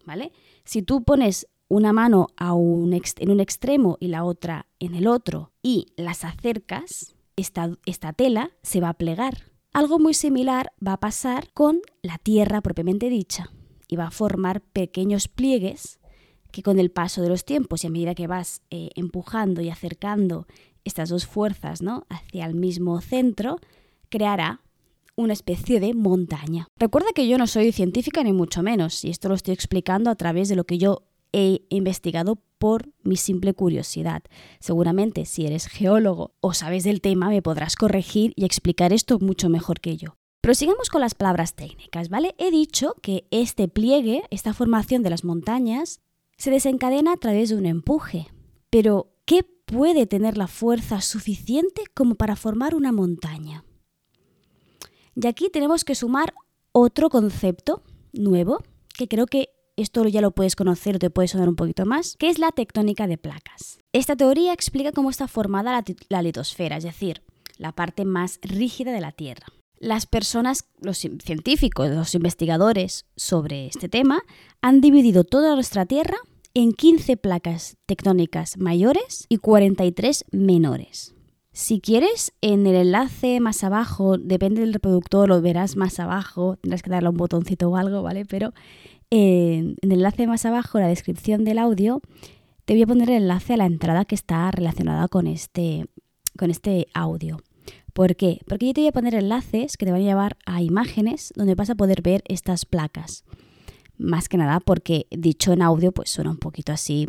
¿vale? 0.06 0.32
Si 0.64 0.82
tú 0.82 1.04
pones 1.04 1.48
una 1.68 1.94
mano 1.94 2.28
en 2.40 3.30
un 3.32 3.40
extremo 3.40 3.98
y 4.00 4.08
la 4.08 4.24
otra 4.24 4.68
en 4.80 4.96
el 4.96 5.08
otro 5.08 5.52
y 5.62 5.88
las 5.98 6.24
acercas, 6.24 7.16
esta, 7.36 7.78
esta 7.86 8.14
tela 8.14 8.52
se 8.64 8.82
va 8.82 8.90
a 8.90 8.94
plegar. 8.94 9.49
Algo 9.72 10.00
muy 10.00 10.14
similar 10.14 10.74
va 10.86 10.94
a 10.94 11.00
pasar 11.00 11.52
con 11.54 11.82
la 12.02 12.18
tierra 12.18 12.62
propiamente 12.62 13.10
dicha 13.10 13.52
y 13.88 13.96
va 13.96 14.08
a 14.08 14.12
formar 14.12 14.62
pequeños 14.62 15.28
pliegues 15.28 16.00
que 16.52 16.64
con 16.64 16.80
el 16.80 16.90
paso 16.90 17.22
de 17.22 17.30
los 17.30 17.46
tiempos 17.46 17.84
y 17.84 17.88
a 17.88 17.90
medida 17.92 18.16
que 18.16 18.26
vas 18.26 18.64
eh, 18.72 18.90
empujando 18.96 19.62
y 19.62 19.70
acercando 19.70 20.48
estas 20.84 21.10
dos 21.10 21.28
fuerzas 21.28 21.84
¿no? 21.84 22.08
hacia 22.10 22.46
el 22.46 22.56
mismo 22.56 23.00
centro, 23.02 23.60
creará 24.10 24.62
una 25.16 25.34
especie 25.34 25.80
de 25.80 25.94
montaña. 25.94 26.68
Recuerda 26.78 27.10
que 27.14 27.28
yo 27.28 27.38
no 27.38 27.46
soy 27.46 27.72
científica 27.72 28.24
ni 28.24 28.34
mucho 28.34 28.64
menos, 28.64 29.04
y 29.04 29.10
esto 29.10 29.28
lo 29.28 29.36
estoy 29.36 29.54
explicando 29.54 30.10
a 30.10 30.16
través 30.16 30.50
de 30.50 30.56
lo 30.56 30.64
que 30.64 30.78
yo 30.78 31.04
he 31.34 31.62
investigado 31.70 32.42
por 32.58 32.90
mi 33.04 33.16
simple 33.16 33.54
curiosidad. 33.54 34.24
Seguramente 34.60 35.26
si 35.26 35.46
eres 35.46 35.68
geólogo 35.68 36.36
o 36.42 36.54
sabes 36.54 36.84
del 36.84 37.02
tema 37.02 37.30
me 37.30 37.42
podrás 37.42 37.76
corregir 37.76 38.34
y 38.36 38.46
explicar 38.46 38.94
esto 38.94 39.20
mucho 39.20 39.50
mejor 39.50 39.80
que 39.80 39.98
yo. 39.98 40.18
Pero 40.42 40.56
sigamos 40.56 40.90
con 40.90 41.02
las 41.02 41.16
palabras 41.16 41.54
técnicas, 41.54 42.10
¿vale? 42.10 42.36
He 42.38 42.52
dicho 42.52 42.96
que 43.02 43.28
este 43.32 43.68
pliegue, 43.68 44.24
esta 44.30 44.54
formación 44.54 45.04
de 45.04 45.10
las 45.10 45.24
montañas, 45.24 46.02
se 46.38 46.52
desencadena 46.52 47.14
a 47.14 47.18
través 47.18 47.50
de 47.50 47.56
un 47.56 47.66
empuje. 47.66 48.28
Pero, 48.70 49.12
¿qué 49.26 49.44
puede 49.44 50.06
tener 50.06 50.38
la 50.38 50.48
fuerza 50.48 51.02
suficiente 51.02 51.84
como 51.94 52.16
para 52.16 52.38
formar 52.38 52.76
una 52.76 52.94
montaña? 52.94 53.66
Y 55.16 55.28
aquí 55.28 55.50
tenemos 55.50 55.84
que 55.84 55.96
sumar 55.96 56.34
otro 56.72 57.10
concepto 57.10 57.84
nuevo, 58.14 58.64
que 58.98 59.10
creo 59.10 59.26
que 59.26 59.50
esto 59.82 60.06
ya 60.08 60.22
lo 60.22 60.32
puedes 60.32 60.56
conocer 60.56 60.96
o 60.96 61.00
te 61.00 61.10
puede 61.10 61.28
sonar 61.28 61.50
un 61.50 61.56
poquito 61.56 61.86
más, 61.86 62.16
que 62.18 62.30
es 62.30 62.40
la 62.40 62.52
tectónica 62.52 63.08
de 63.08 63.18
placas. 63.18 63.80
Esta 63.94 64.16
teoría 64.16 64.54
explica 64.54 64.92
cómo 64.92 65.10
está 65.10 65.28
formada 65.28 65.72
la, 65.72 65.84
la 66.10 66.22
litosfera, 66.22 66.78
es 66.78 66.84
decir, 66.84 67.24
la 67.58 67.72
parte 67.72 68.06
más 68.06 68.40
rígida 68.42 68.92
de 68.92 69.02
la 69.02 69.12
Tierra. 69.12 69.48
Las 69.78 70.06
personas, 70.06 70.66
los 70.82 70.98
científicos, 70.98 71.90
los 71.90 72.14
investigadores 72.14 73.06
sobre 73.16 73.68
este 73.68 73.88
tema 73.88 74.22
han 74.62 74.82
dividido 74.82 75.24
toda 75.24 75.56
nuestra 75.56 75.86
Tierra 75.86 76.18
en 76.54 76.74
15 76.74 77.16
placas 77.18 77.78
tectónicas 77.86 78.58
mayores 78.58 79.26
y 79.30 79.38
43 79.38 80.26
menores. 80.32 81.14
Si 81.52 81.82
quieres, 81.82 82.32
en 82.42 82.68
el 82.68 82.76
enlace 82.76 83.40
más 83.40 83.64
abajo, 83.64 84.18
depende 84.18 84.62
del 84.62 84.74
reproductor, 84.74 85.28
lo 85.28 85.42
verás 85.42 85.76
más 85.76 86.00
abajo, 86.00 86.58
tendrás 86.62 86.84
que 86.84 86.90
darle 86.90 87.10
un 87.10 87.18
botoncito 87.18 87.70
o 87.70 87.76
algo, 87.76 88.02
¿vale? 88.02 88.26
Pero 88.26 88.54
en, 89.10 89.76
el 89.82 89.92
enlace 89.92 90.28
más 90.28 90.46
abajo, 90.46 90.80
la 90.80 90.88
descripción 90.88 91.44
del 91.44 91.58
audio, 91.58 92.02
te 92.66 92.74
voy 92.74 92.84
a 92.84 92.88
poner 92.88 93.10
el 93.10 93.24
enlace 93.24 93.54
a 93.54 93.58
la 93.58 93.66
entrada 93.66 94.06
que 94.06 94.16
está 94.16 94.50
relacionada 94.52 95.08
con 95.08 95.28
este, 95.28 95.86
con 96.38 96.52
este 96.52 96.88
audio. 96.94 97.42
¿Por 97.94 98.16
qué? 98.16 98.40
Porque 98.48 98.68
yo 98.68 98.74
te 98.74 98.82
voy 98.82 98.88
a 98.90 98.94
poner 98.94 99.16
enlaces 99.16 99.76
que 99.76 99.86
te 99.86 99.92
van 99.92 100.02
a 100.02 100.06
llevar 100.06 100.38
a 100.46 100.62
imágenes 100.62 101.34
donde 101.36 101.56
vas 101.56 101.70
a 101.70 101.76
poder 101.76 102.02
ver 102.02 102.24
estas 102.28 102.66
placas. 102.66 103.26
Más 103.98 104.30
que 104.30 104.38
nada 104.38 104.60
porque 104.60 105.08
dicho 105.12 105.52
en 105.52 105.62
audio 105.62 105.92
pues 105.92 106.10
suena 106.10 106.30
un 106.30 106.38
poquito 106.38 106.72
así, 106.72 107.08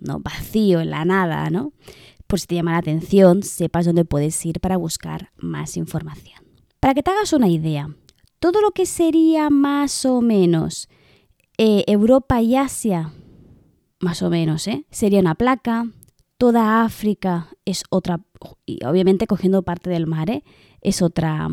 ¿no? 0.00 0.18
Vacío, 0.20 0.80
en 0.80 0.90
la 0.90 1.04
nada, 1.04 1.50
¿no? 1.50 1.72
por 2.30 2.38
si 2.38 2.46
te 2.46 2.54
llama 2.54 2.72
la 2.72 2.78
atención, 2.78 3.42
sepas 3.42 3.86
dónde 3.86 4.04
puedes 4.04 4.46
ir 4.46 4.60
para 4.60 4.76
buscar 4.76 5.32
más 5.36 5.76
información. 5.76 6.40
Para 6.78 6.94
que 6.94 7.02
te 7.02 7.10
hagas 7.10 7.32
una 7.32 7.48
idea, 7.48 7.90
todo 8.38 8.62
lo 8.62 8.70
que 8.70 8.86
sería 8.86 9.50
más 9.50 10.06
o 10.06 10.20
menos 10.20 10.88
eh, 11.62 11.84
Europa 11.88 12.40
y 12.40 12.56
Asia, 12.56 13.12
más 13.98 14.22
o 14.22 14.30
menos, 14.30 14.66
¿eh? 14.66 14.86
sería 14.90 15.20
una 15.20 15.34
placa, 15.34 15.90
toda 16.38 16.84
África 16.84 17.48
es 17.66 17.84
otra, 17.90 18.22
y 18.64 18.82
obviamente 18.86 19.26
cogiendo 19.26 19.60
parte 19.60 19.90
del 19.90 20.06
mar, 20.06 20.30
¿eh? 20.30 20.42
es 20.80 21.02
otra, 21.02 21.48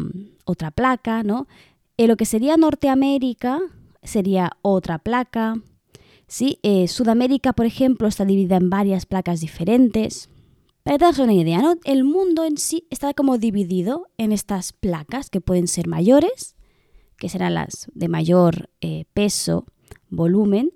otra 0.46 0.72
placa, 0.72 1.24
¿no? 1.24 1.50
lo 1.98 2.16
que 2.16 2.24
sería 2.24 2.56
Norteamérica 2.56 3.60
sería 4.02 4.54
otra 4.62 4.98
placa, 5.00 5.56
¿sí? 6.30 6.60
Sudamérica, 6.88 7.52
por 7.52 7.66
ejemplo, 7.66 8.08
está 8.08 8.24
dividida 8.24 8.56
en 8.56 8.70
varias 8.70 9.06
placas 9.06 9.42
diferentes. 9.42 10.30
Para 10.84 11.12
te 11.12 11.22
una 11.22 11.34
idea, 11.34 11.62
¿no? 11.62 11.76
El 11.84 12.06
mundo 12.06 12.46
en 12.46 12.58
sí 12.58 12.88
está 12.92 13.14
como 13.14 13.38
dividido 13.38 14.08
en 14.18 14.32
estas 14.32 14.72
placas 14.72 15.30
que 15.30 15.42
pueden 15.42 15.68
ser 15.68 15.88
mayores, 15.88 16.56
que 17.18 17.28
serán 17.28 17.56
las 17.56 17.92
de 17.94 18.08
mayor 18.08 18.70
peso, 19.14 19.66
volumen, 20.10 20.72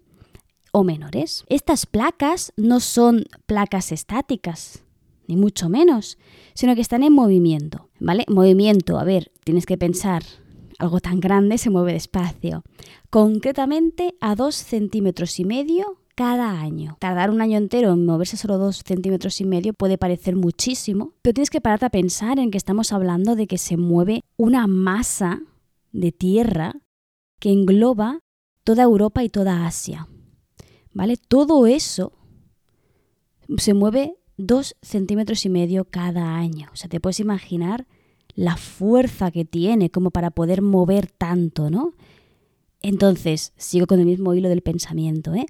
o 0.71 0.83
menores. 0.83 1.43
Estas 1.49 1.85
placas 1.85 2.53
no 2.57 2.79
son 2.79 3.25
placas 3.45 3.91
estáticas, 3.91 4.83
ni 5.27 5.35
mucho 5.35 5.69
menos, 5.69 6.17
sino 6.53 6.75
que 6.75 6.81
están 6.81 7.03
en 7.03 7.13
movimiento, 7.13 7.89
¿vale? 7.99 8.25
Movimiento, 8.27 8.97
a 8.97 9.03
ver, 9.03 9.31
tienes 9.43 9.65
que 9.65 9.77
pensar, 9.77 10.23
algo 10.79 10.99
tan 10.99 11.19
grande 11.19 11.57
se 11.57 11.69
mueve 11.69 11.93
despacio, 11.93 12.63
concretamente 13.09 14.15
a 14.19 14.35
dos 14.35 14.55
centímetros 14.55 15.39
y 15.39 15.45
medio 15.45 15.97
cada 16.15 16.59
año. 16.59 16.97
Tardar 16.99 17.29
un 17.29 17.41
año 17.41 17.57
entero 17.57 17.93
en 17.93 18.05
moverse 18.05 18.37
solo 18.37 18.57
dos 18.57 18.83
centímetros 18.85 19.39
y 19.41 19.45
medio 19.45 19.73
puede 19.73 19.97
parecer 19.97 20.35
muchísimo, 20.35 21.13
pero 21.21 21.33
tienes 21.33 21.49
que 21.49 21.61
pararte 21.61 21.85
a 21.85 21.89
pensar 21.89 22.39
en 22.39 22.51
que 22.51 22.57
estamos 22.57 22.91
hablando 22.91 23.35
de 23.35 23.47
que 23.47 23.57
se 23.57 23.77
mueve 23.77 24.23
una 24.37 24.67
masa 24.67 25.41
de 25.91 26.11
tierra 26.11 26.75
que 27.39 27.51
engloba 27.51 28.19
toda 28.63 28.83
Europa 28.83 29.23
y 29.23 29.29
toda 29.29 29.65
Asia. 29.65 30.07
¿Vale? 30.93 31.17
Todo 31.17 31.67
eso 31.67 32.13
se 33.57 33.73
mueve 33.73 34.17
dos 34.37 34.75
centímetros 34.81 35.45
y 35.45 35.49
medio 35.49 35.85
cada 35.85 36.35
año. 36.35 36.69
O 36.73 36.75
sea, 36.75 36.89
te 36.89 36.99
puedes 36.99 37.19
imaginar 37.19 37.87
la 38.35 38.57
fuerza 38.57 39.31
que 39.31 39.45
tiene 39.45 39.89
como 39.89 40.11
para 40.11 40.31
poder 40.31 40.61
mover 40.61 41.07
tanto, 41.07 41.69
¿no? 41.69 41.93
Entonces, 42.81 43.53
sigo 43.57 43.87
con 43.87 43.99
el 43.99 44.05
mismo 44.05 44.33
hilo 44.33 44.49
del 44.49 44.61
pensamiento, 44.61 45.35
¿eh? 45.35 45.45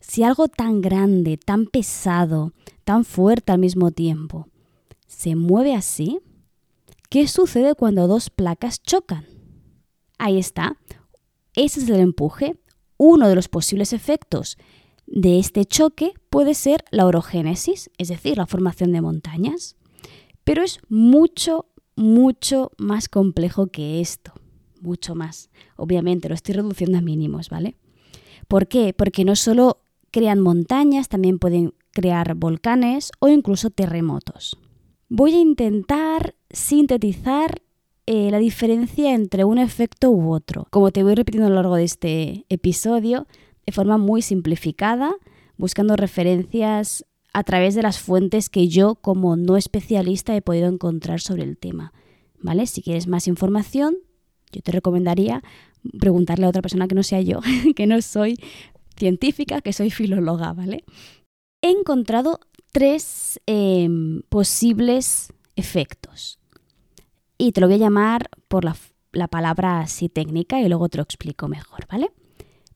Si 0.00 0.22
algo 0.22 0.48
tan 0.48 0.82
grande, 0.82 1.36
tan 1.36 1.66
pesado, 1.66 2.52
tan 2.84 3.04
fuerte 3.04 3.52
al 3.52 3.58
mismo 3.58 3.90
tiempo, 3.90 4.48
se 5.06 5.34
mueve 5.34 5.74
así, 5.74 6.20
¿qué 7.08 7.26
sucede 7.26 7.74
cuando 7.74 8.06
dos 8.06 8.30
placas 8.30 8.82
chocan? 8.82 9.26
Ahí 10.18 10.38
está. 10.38 10.76
Ese 11.56 11.80
es 11.80 11.88
el 11.88 12.00
empuje. 12.00 12.56
Uno 12.98 13.28
de 13.28 13.34
los 13.34 13.48
posibles 13.48 13.92
efectos 13.92 14.56
de 15.06 15.38
este 15.38 15.64
choque 15.64 16.12
puede 16.30 16.54
ser 16.54 16.84
la 16.90 17.06
orogénesis, 17.06 17.90
es 17.98 18.08
decir, 18.08 18.36
la 18.36 18.46
formación 18.46 18.92
de 18.92 19.00
montañas. 19.00 19.76
Pero 20.44 20.62
es 20.62 20.78
mucho, 20.88 21.66
mucho 21.96 22.72
más 22.78 23.08
complejo 23.08 23.68
que 23.68 24.00
esto. 24.00 24.32
Mucho 24.80 25.14
más. 25.14 25.50
Obviamente 25.76 26.28
lo 26.28 26.34
estoy 26.34 26.54
reduciendo 26.54 26.98
a 26.98 27.00
mínimos, 27.02 27.48
¿vale? 27.48 27.76
¿Por 28.48 28.68
qué? 28.68 28.92
Porque 28.92 29.24
no 29.24 29.34
solo 29.34 29.80
crean 30.10 30.40
montañas, 30.40 31.08
también 31.08 31.38
pueden 31.38 31.74
crear 31.90 32.34
volcanes 32.34 33.10
o 33.18 33.28
incluso 33.28 33.70
terremotos. 33.70 34.58
Voy 35.08 35.34
a 35.34 35.40
intentar 35.40 36.34
sintetizar 36.50 37.62
eh, 38.06 38.30
la 38.30 38.38
diferencia 38.38 39.14
entre 39.14 39.44
un 39.44 39.58
efecto 39.58 40.10
u 40.10 40.32
otro. 40.32 40.66
Como 40.70 40.92
te 40.92 41.02
voy 41.02 41.14
repitiendo 41.14 41.46
a 41.46 41.50
lo 41.50 41.56
largo 41.56 41.76
de 41.76 41.84
este 41.84 42.46
episodio, 42.48 43.26
de 43.66 43.72
forma 43.72 43.98
muy 43.98 44.22
simplificada, 44.22 45.14
buscando 45.56 45.96
referencias 45.96 47.04
a 47.32 47.42
través 47.42 47.74
de 47.74 47.82
las 47.82 47.98
fuentes 47.98 48.48
que 48.48 48.68
yo 48.68 48.94
como 48.94 49.36
no 49.36 49.56
especialista 49.56 50.36
he 50.36 50.40
podido 50.40 50.68
encontrar 50.68 51.20
sobre 51.20 51.42
el 51.42 51.58
tema. 51.58 51.92
¿Vale? 52.40 52.66
Si 52.66 52.80
quieres 52.80 53.08
más 53.08 53.26
información, 53.26 53.96
yo 54.52 54.62
te 54.62 54.72
recomendaría 54.72 55.42
preguntarle 55.98 56.46
a 56.46 56.48
otra 56.48 56.62
persona 56.62 56.86
que 56.88 56.94
no 56.94 57.02
sea 57.02 57.20
yo, 57.20 57.40
que 57.76 57.86
no 57.86 58.00
soy 58.02 58.38
científica, 58.96 59.60
que 59.60 59.72
soy 59.72 59.90
filóloga, 59.90 60.52
¿vale? 60.52 60.84
He 61.60 61.70
encontrado 61.70 62.40
tres 62.72 63.40
em, 63.46 64.22
posibles 64.28 65.32
efectos. 65.56 66.38
Y 67.38 67.52
te 67.52 67.60
lo 67.60 67.66
voy 67.66 67.76
a 67.76 67.78
llamar 67.78 68.28
por 68.48 68.64
la, 68.64 68.76
la 69.12 69.28
palabra 69.28 69.80
así 69.80 70.08
técnica 70.08 70.60
y 70.60 70.68
luego 70.68 70.88
te 70.88 70.98
lo 70.98 71.02
explico 71.02 71.48
mejor, 71.48 71.86
¿vale? 71.90 72.10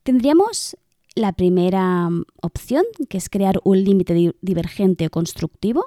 Tendríamos 0.03 0.77
la 1.15 1.33
primera 1.33 2.09
mm, 2.09 2.25
opción, 2.43 2.85
que 3.09 3.19
es 3.19 3.29
crear 3.29 3.61
un 3.65 3.83
límite 3.83 4.35
divergente 4.41 5.07
o 5.07 5.11
constructivo. 5.11 5.87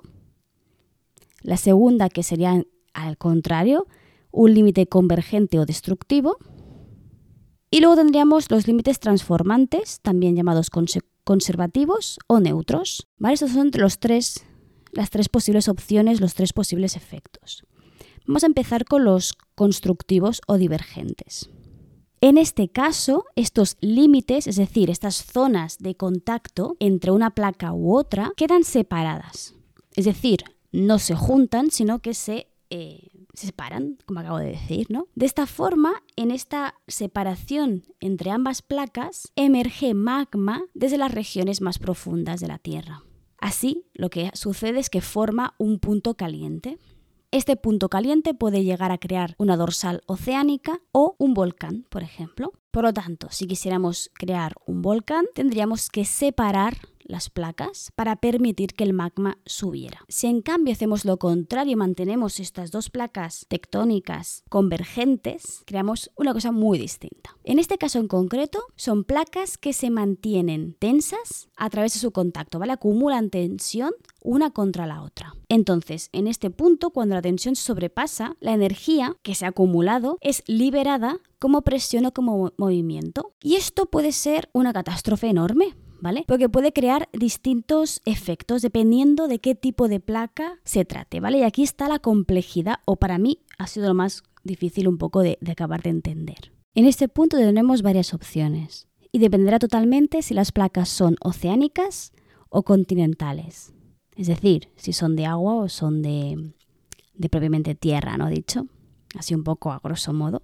La 1.41 1.57
segunda, 1.57 2.09
que 2.09 2.23
sería 2.23 2.63
al 2.93 3.17
contrario, 3.17 3.87
un 4.31 4.53
límite 4.53 4.87
convergente 4.87 5.59
o 5.59 5.65
destructivo. 5.65 6.37
Y 7.69 7.79
luego 7.79 7.95
tendríamos 7.95 8.51
los 8.51 8.67
límites 8.67 8.99
transformantes, 8.99 9.99
también 10.01 10.35
llamados 10.35 10.69
conservativos 11.23 12.19
o 12.27 12.39
neutros. 12.39 13.07
¿Vale? 13.17 13.33
Estos 13.33 13.51
son 13.51 13.71
los 13.73 13.99
tres, 13.99 14.45
las 14.91 15.09
tres 15.09 15.27
posibles 15.27 15.67
opciones, 15.67 16.21
los 16.21 16.35
tres 16.35 16.53
posibles 16.53 16.95
efectos. 16.95 17.65
Vamos 18.25 18.43
a 18.43 18.47
empezar 18.47 18.85
con 18.85 19.03
los 19.03 19.35
constructivos 19.55 20.41
o 20.47 20.57
divergentes. 20.57 21.49
En 22.21 22.37
este 22.37 22.69
caso, 22.69 23.25
estos 23.35 23.75
límites, 23.81 24.47
es 24.47 24.55
decir, 24.55 24.89
estas 24.89 25.25
zonas 25.25 25.77
de 25.79 25.95
contacto 25.95 26.77
entre 26.79 27.11
una 27.11 27.31
placa 27.31 27.73
u 27.73 27.97
otra, 27.97 28.31
quedan 28.37 28.63
separadas. 28.63 29.55
Es 29.95 30.05
decir, 30.05 30.45
no 30.71 30.99
se 30.99 31.15
juntan, 31.15 31.69
sino 31.69 31.99
que 31.99 32.13
se, 32.13 32.47
eh, 32.69 33.09
separan, 33.33 33.97
como 34.05 34.21
acabo 34.21 34.37
de 34.37 34.51
decir, 34.51 34.87
¿no? 34.89 35.07
De 35.15 35.25
esta 35.25 35.45
forma, 35.47 36.01
en 36.15 36.31
esta 36.31 36.75
separación 36.87 37.83
entre 37.99 38.31
ambas 38.31 38.61
placas, 38.61 39.31
emerge 39.35 39.93
magma 39.93 40.63
desde 40.73 40.97
las 40.97 41.11
regiones 41.11 41.59
más 41.59 41.77
profundas 41.77 42.39
de 42.39 42.47
la 42.47 42.57
Tierra. 42.57 43.03
Así, 43.37 43.83
lo 43.93 44.09
que 44.09 44.31
sucede 44.33 44.79
es 44.79 44.89
que 44.89 45.01
forma 45.01 45.55
un 45.57 45.79
punto 45.79 46.15
caliente. 46.15 46.79
Este 47.33 47.55
punto 47.55 47.89
caliente 47.89 48.35
puede 48.35 48.63
llegar 48.63 48.91
a 48.91 48.99
crear 48.99 49.33
una 49.39 49.57
dorsal 49.57 50.03
oceánica 50.05 50.81
o 50.91 51.15
un 51.17 51.33
volcán, 51.33 51.83
por 51.89 52.03
ejemplo. 52.03 52.53
Por 52.69 52.83
lo 52.83 52.93
tanto, 52.93 53.25
si 53.31 53.47
quisiéramos 53.47 54.11
crear 54.13 54.53
un 54.67 54.83
volcán, 54.83 55.25
tendríamos 55.33 55.89
que 55.89 56.05
separar 56.05 56.77
las 57.05 57.29
placas 57.29 57.91
para 57.95 58.15
permitir 58.17 58.73
que 58.73 58.83
el 58.83 58.93
magma 58.93 59.37
subiera. 59.45 60.01
Si 60.07 60.27
en 60.27 60.41
cambio 60.41 60.73
hacemos 60.73 61.05
lo 61.05 61.17
contrario 61.17 61.73
y 61.73 61.75
mantenemos 61.75 62.39
estas 62.39 62.71
dos 62.71 62.89
placas 62.89 63.45
tectónicas 63.47 64.43
convergentes, 64.49 65.63
creamos 65.65 66.11
una 66.15 66.33
cosa 66.33 66.51
muy 66.51 66.77
distinta. 66.77 67.35
En 67.43 67.59
este 67.59 67.77
caso 67.77 67.99
en 67.99 68.07
concreto, 68.07 68.63
son 68.75 69.03
placas 69.03 69.57
que 69.57 69.73
se 69.73 69.89
mantienen 69.89 70.75
tensas 70.79 71.49
a 71.55 71.69
través 71.69 71.93
de 71.93 71.99
su 71.99 72.11
contacto, 72.11 72.59
¿vale? 72.59 72.73
Acumulan 72.73 73.29
tensión 73.29 73.91
una 74.21 74.51
contra 74.51 74.87
la 74.87 75.01
otra. 75.01 75.35
Entonces, 75.49 76.09
en 76.13 76.27
este 76.27 76.49
punto, 76.49 76.89
cuando 76.89 77.15
la 77.15 77.21
tensión 77.21 77.55
sobrepasa, 77.55 78.35
la 78.39 78.53
energía 78.53 79.17
que 79.21 79.35
se 79.35 79.45
ha 79.45 79.49
acumulado 79.49 80.17
es 80.21 80.43
liberada 80.47 81.19
como 81.39 81.61
presión 81.61 82.05
o 82.05 82.13
como 82.13 82.53
movimiento. 82.57 83.33
Y 83.41 83.55
esto 83.55 83.85
puede 83.85 84.13
ser 84.13 84.49
una 84.53 84.71
catástrofe 84.71 85.27
enorme, 85.27 85.75
Porque 86.27 86.49
puede 86.49 86.73
crear 86.73 87.09
distintos 87.13 88.01
efectos 88.05 88.61
dependiendo 88.61 89.27
de 89.27 89.39
qué 89.39 89.55
tipo 89.55 89.87
de 89.87 89.99
placa 89.99 90.59
se 90.63 90.85
trate, 90.85 91.19
¿vale? 91.19 91.39
Y 91.39 91.43
aquí 91.43 91.63
está 91.63 91.87
la 91.87 91.99
complejidad, 91.99 92.75
o 92.85 92.97
para 92.97 93.17
mí 93.17 93.39
ha 93.57 93.67
sido 93.67 93.87
lo 93.87 93.93
más 93.93 94.23
difícil 94.43 94.87
un 94.87 94.97
poco 94.97 95.21
de, 95.21 95.37
de 95.41 95.51
acabar 95.51 95.81
de 95.81 95.91
entender. 95.91 96.51
En 96.75 96.85
este 96.85 97.07
punto 97.07 97.37
tenemos 97.37 97.81
varias 97.81 98.13
opciones 98.13 98.87
y 99.11 99.19
dependerá 99.19 99.59
totalmente 99.59 100.21
si 100.21 100.33
las 100.33 100.51
placas 100.51 100.89
son 100.89 101.15
oceánicas 101.21 102.11
o 102.49 102.63
continentales. 102.63 103.73
Es 104.15 104.27
decir, 104.27 104.69
si 104.75 104.93
son 104.93 105.15
de 105.15 105.25
agua 105.25 105.55
o 105.55 105.69
son 105.69 106.01
de, 106.01 106.53
de 107.13 107.29
propiamente 107.29 107.75
tierra, 107.75 108.17
¿no? 108.17 108.27
Dicho, 108.29 108.67
así 109.17 109.33
un 109.35 109.43
poco 109.43 109.71
a 109.71 109.79
grosso 109.83 110.13
modo. 110.13 110.41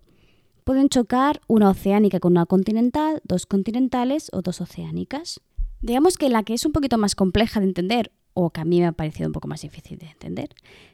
Pueden 0.63 0.89
chocar 0.89 1.41
una 1.47 1.69
oceánica 1.69 2.19
con 2.19 2.33
una 2.33 2.45
continental, 2.45 3.21
dos 3.23 3.45
continentales 3.45 4.29
o 4.33 4.41
dos 4.41 4.61
oceánicas. 4.61 5.41
Digamos 5.81 6.17
que 6.17 6.29
la 6.29 6.43
que 6.43 6.53
es 6.53 6.65
un 6.65 6.73
poquito 6.73 6.97
más 6.97 7.15
compleja 7.15 7.59
de 7.59 7.67
entender, 7.67 8.11
o 8.33 8.49
que 8.49 8.61
a 8.61 8.65
mí 8.65 8.79
me 8.79 8.87
ha 8.87 8.91
parecido 8.91 9.27
un 9.27 9.33
poco 9.33 9.47
más 9.47 9.61
difícil 9.61 9.97
de 9.97 10.07
entender, 10.07 10.49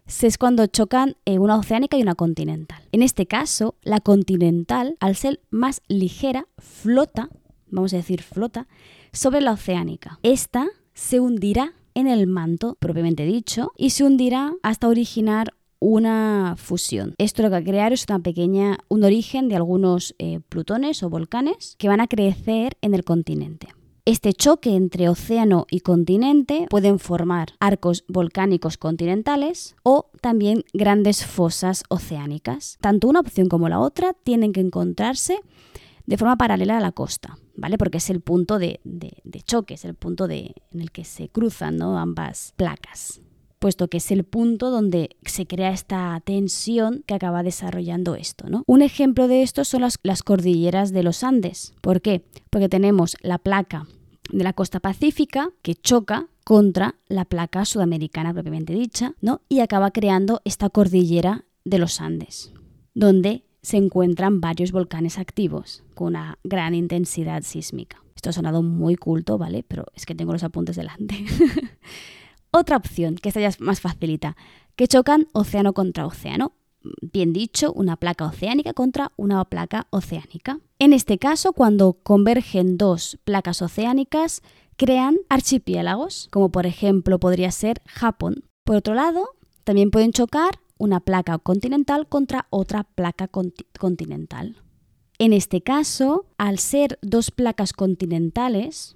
es 0.06 0.38
cuando 0.38 0.68
chocan 0.68 1.18
eh, 1.26 1.40
una 1.40 1.58
oceánica 1.58 1.98
y 1.98 2.02
una 2.02 2.16
continental. 2.16 2.84
En 2.92 3.02
este 3.02 3.26
caso, 3.26 3.76
la 3.82 4.00
continental, 4.00 4.96
al 5.00 5.16
ser 5.16 5.42
más 5.50 5.82
ligera, 5.88 6.48
flota, 6.58 7.30
vamos 7.70 7.94
a 7.94 7.98
decir 7.98 8.22
flota, 8.22 8.68
sobre 9.12 9.42
la 9.42 9.54
oceánica. 9.54 10.20
Esta 10.24 10.68
se 10.94 11.20
hundirá 11.20 11.74
en 11.96 12.08
el 12.08 12.28
manto 12.28 12.78
propiamente 12.80 13.26
dicho 13.26 13.72
y 13.78 13.92
se 13.92 14.04
hundirá 14.04 14.54
hasta 14.62 14.88
originar 14.88 15.54
una 15.80 16.56
fusión. 16.58 17.16
Esto 17.18 17.42
lo 17.42 17.50
que 17.50 17.54
va 17.54 17.58
a 17.58 17.64
crear 17.64 17.94
es 17.94 18.06
una 18.08 18.20
pequeña, 18.20 18.78
un 18.88 19.04
origen 19.04 19.50
de 19.50 19.56
algunos 19.56 20.16
eh, 20.20 20.42
plutones 20.48 21.04
o 21.04 21.10
volcanes 21.10 21.76
que 21.78 21.88
van 21.88 22.02
a 22.02 22.08
crecer 22.08 22.78
en 22.82 22.94
el 22.94 23.04
continente. 23.04 23.70
Este 24.08 24.34
choque 24.34 24.76
entre 24.76 25.10
océano 25.10 25.66
y 25.68 25.80
continente 25.80 26.68
pueden 26.70 27.00
formar 27.00 27.54
arcos 27.60 28.06
volcánicos 28.08 28.78
continentales 28.78 29.76
o 29.82 30.12
también 30.22 30.64
grandes 30.74 31.26
fosas 31.26 31.84
oceánicas. 31.90 32.78
Tanto 32.82 33.08
una 33.08 33.22
opción 33.22 33.50
como 33.50 33.68
la 33.68 33.80
otra 33.80 34.14
tienen 34.14 34.54
que 34.54 34.62
encontrarse 34.62 35.40
de 36.06 36.18
forma 36.18 36.38
paralela 36.38 36.78
a 36.78 36.82
la 36.82 36.92
costa, 36.92 37.40
¿vale? 37.56 37.80
Porque 37.80 37.98
es 37.98 38.12
el 38.12 38.22
punto 38.22 38.60
de, 38.60 38.80
choque, 39.44 39.74
es 39.74 39.86
el 39.86 39.96
punto 39.96 40.30
en 40.30 40.54
el 40.72 40.92
que 40.92 41.04
se 41.04 41.30
cruzan 41.30 41.82
ambas 41.82 42.54
placas 42.58 43.22
puesto 43.66 43.88
que 43.88 43.98
es 43.98 44.12
el 44.12 44.26
punto 44.26 44.70
donde 44.70 45.18
se 45.26 45.48
crea 45.48 45.72
esta 45.72 46.22
tensión 46.24 47.04
que 47.08 47.16
acaba 47.16 47.42
desarrollando 47.42 48.14
esto. 48.14 48.48
¿no? 48.48 48.62
Un 48.68 48.84
ejemplo 48.84 49.28
de 49.28 49.42
esto 49.42 49.66
son 49.66 49.82
las, 49.82 49.98
las 50.04 50.22
cordilleras 50.22 50.94
de 50.94 51.02
los 51.02 51.24
Andes. 51.24 51.74
¿Por 51.82 52.00
qué? 52.00 52.24
Porque 52.52 52.70
tenemos 52.70 53.18
la 53.24 53.40
placa 53.40 53.88
de 54.30 54.44
la 54.44 54.54
costa 54.54 54.80
pacífica 54.80 55.50
que 55.64 55.74
choca 55.74 56.28
contra 56.44 56.94
la 57.08 57.26
placa 57.26 57.66
sudamericana 57.66 58.36
propiamente 58.36 58.76
dicha, 58.76 59.16
¿no? 59.20 59.42
Y 59.50 59.62
acaba 59.62 59.90
creando 59.90 60.44
esta 60.46 60.70
cordillera 60.70 61.46
de 61.64 61.80
los 61.80 62.02
Andes, 62.02 62.54
donde 62.94 63.46
se 63.64 63.78
encuentran 63.78 64.42
varios 64.42 64.74
volcanes 64.74 65.18
activos 65.18 65.84
con 65.96 66.10
una 66.10 66.38
gran 66.44 66.76
intensidad 66.76 67.42
sísmica. 67.42 68.04
Esto 68.16 68.30
ha 68.30 68.34
sonado 68.34 68.62
muy 68.62 68.96
culto, 68.96 69.40
¿vale? 69.40 69.66
Pero 69.68 69.86
es 69.96 70.06
que 70.06 70.14
tengo 70.14 70.34
los 70.34 70.44
apuntes 70.44 70.76
delante. 70.76 71.16
Otra 72.58 72.78
opción, 72.78 73.16
que 73.16 73.28
esta 73.28 73.42
ya 73.42 73.50
es 73.50 73.60
más 73.60 73.82
facilita, 73.82 74.38
que 74.78 74.88
chocan 74.88 75.28
océano 75.34 75.74
contra 75.74 76.06
océano. 76.06 76.54
bien 77.02 77.34
dicho, 77.34 77.74
una 77.74 77.98
placa 77.98 78.26
oceánica 78.26 78.72
contra 78.72 79.12
una 79.18 79.44
placa 79.44 79.88
oceánica. 79.90 80.62
En 80.80 80.94
este 80.94 81.18
caso, 81.18 81.52
cuando 81.52 81.98
convergen 82.02 82.78
dos 82.78 83.20
placas 83.26 83.62
oceánicas, 83.62 84.42
crean 84.78 85.18
archipiélagos, 85.28 86.30
como 86.32 86.50
por 86.50 86.66
ejemplo 86.66 87.20
podría 87.20 87.52
ser 87.52 87.82
Japón. 87.88 88.46
Por 88.64 88.78
otro 88.78 88.94
lado, 88.94 89.32
también 89.66 89.92
pueden 89.92 90.14
chocar 90.14 90.60
una 90.78 91.02
placa 91.02 91.38
continental 91.40 92.08
contra 92.08 92.48
otra 92.52 92.86
placa 92.86 93.28
continental. 93.78 94.56
En 95.18 95.34
este 95.34 95.60
caso, 95.60 96.26
al 96.38 96.60
ser 96.60 97.00
dos 97.02 97.32
placas 97.32 97.74
continentales, 97.74 98.96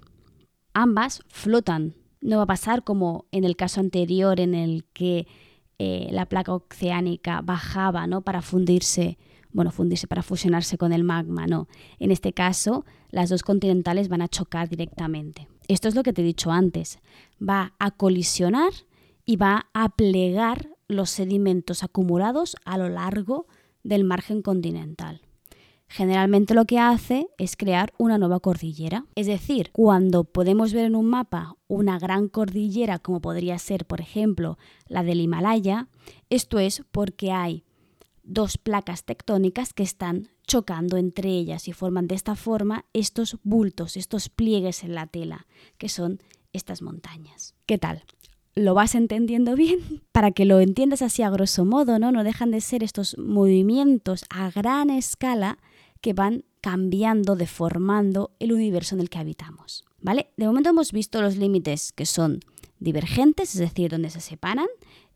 ambas 0.72 1.20
flotan. 1.28 1.99
No 2.20 2.38
va 2.38 2.42
a 2.44 2.46
pasar 2.46 2.84
como 2.84 3.26
en 3.32 3.44
el 3.44 3.56
caso 3.56 3.80
anterior 3.80 4.40
en 4.40 4.54
el 4.54 4.84
que 4.92 5.26
eh, 5.78 6.08
la 6.10 6.26
placa 6.26 6.52
oceánica 6.52 7.40
bajaba 7.40 8.06
¿no? 8.06 8.20
para 8.20 8.42
fundirse, 8.42 9.16
bueno, 9.52 9.70
fundirse 9.70 10.06
para 10.06 10.22
fusionarse 10.22 10.76
con 10.76 10.92
el 10.92 11.04
magma, 11.04 11.46
no. 11.46 11.68
En 11.98 12.10
este 12.10 12.32
caso, 12.32 12.84
las 13.10 13.30
dos 13.30 13.42
continentales 13.42 14.08
van 14.08 14.20
a 14.22 14.28
chocar 14.28 14.68
directamente. 14.68 15.48
Esto 15.68 15.88
es 15.88 15.94
lo 15.94 16.02
que 16.02 16.12
te 16.12 16.20
he 16.20 16.24
dicho 16.24 16.50
antes. 16.50 16.98
Va 17.40 17.74
a 17.78 17.92
colisionar 17.92 18.72
y 19.24 19.36
va 19.36 19.68
a 19.72 19.88
plegar 19.88 20.68
los 20.88 21.10
sedimentos 21.10 21.82
acumulados 21.82 22.56
a 22.64 22.76
lo 22.76 22.88
largo 22.88 23.46
del 23.82 24.04
margen 24.04 24.42
continental. 24.42 25.22
Generalmente 25.92 26.54
lo 26.54 26.66
que 26.66 26.78
hace 26.78 27.26
es 27.36 27.56
crear 27.56 27.92
una 27.98 28.16
nueva 28.16 28.38
cordillera. 28.38 29.06
Es 29.16 29.26
decir, 29.26 29.70
cuando 29.72 30.22
podemos 30.22 30.72
ver 30.72 30.84
en 30.84 30.94
un 30.94 31.06
mapa 31.06 31.56
una 31.66 31.98
gran 31.98 32.28
cordillera 32.28 33.00
como 33.00 33.20
podría 33.20 33.58
ser, 33.58 33.84
por 33.84 34.00
ejemplo, 34.00 34.56
la 34.86 35.02
del 35.02 35.20
Himalaya, 35.20 35.88
esto 36.30 36.60
es 36.60 36.84
porque 36.92 37.32
hay 37.32 37.64
dos 38.22 38.56
placas 38.56 39.02
tectónicas 39.02 39.72
que 39.72 39.82
están 39.82 40.28
chocando 40.46 40.96
entre 40.96 41.30
ellas 41.30 41.66
y 41.66 41.72
forman 41.72 42.06
de 42.06 42.14
esta 42.14 42.36
forma 42.36 42.84
estos 42.92 43.38
bultos, 43.42 43.96
estos 43.96 44.28
pliegues 44.28 44.84
en 44.84 44.94
la 44.94 45.08
tela, 45.08 45.48
que 45.76 45.88
son 45.88 46.20
estas 46.52 46.82
montañas. 46.82 47.56
¿Qué 47.66 47.78
tal? 47.78 48.04
¿Lo 48.54 48.74
vas 48.74 48.94
entendiendo 48.94 49.56
bien? 49.56 49.80
Para 50.12 50.30
que 50.30 50.44
lo 50.44 50.60
entiendas 50.60 51.02
así 51.02 51.24
a 51.24 51.30
grosso 51.30 51.64
modo, 51.64 51.98
¿no? 51.98 52.12
No 52.12 52.22
dejan 52.22 52.52
de 52.52 52.60
ser 52.60 52.84
estos 52.84 53.18
movimientos 53.18 54.24
a 54.30 54.52
gran 54.52 54.90
escala 54.90 55.58
que 56.00 56.12
van 56.12 56.44
cambiando, 56.60 57.36
deformando 57.36 58.32
el 58.38 58.52
universo 58.52 58.94
en 58.94 59.00
el 59.00 59.10
que 59.10 59.18
habitamos. 59.18 59.84
¿Vale? 60.00 60.32
De 60.36 60.46
momento 60.46 60.70
hemos 60.70 60.92
visto 60.92 61.20
los 61.20 61.36
límites 61.36 61.92
que 61.92 62.06
son 62.06 62.40
divergentes, 62.78 63.54
es 63.54 63.60
decir, 63.60 63.90
donde 63.90 64.10
se 64.10 64.20
separan, 64.20 64.68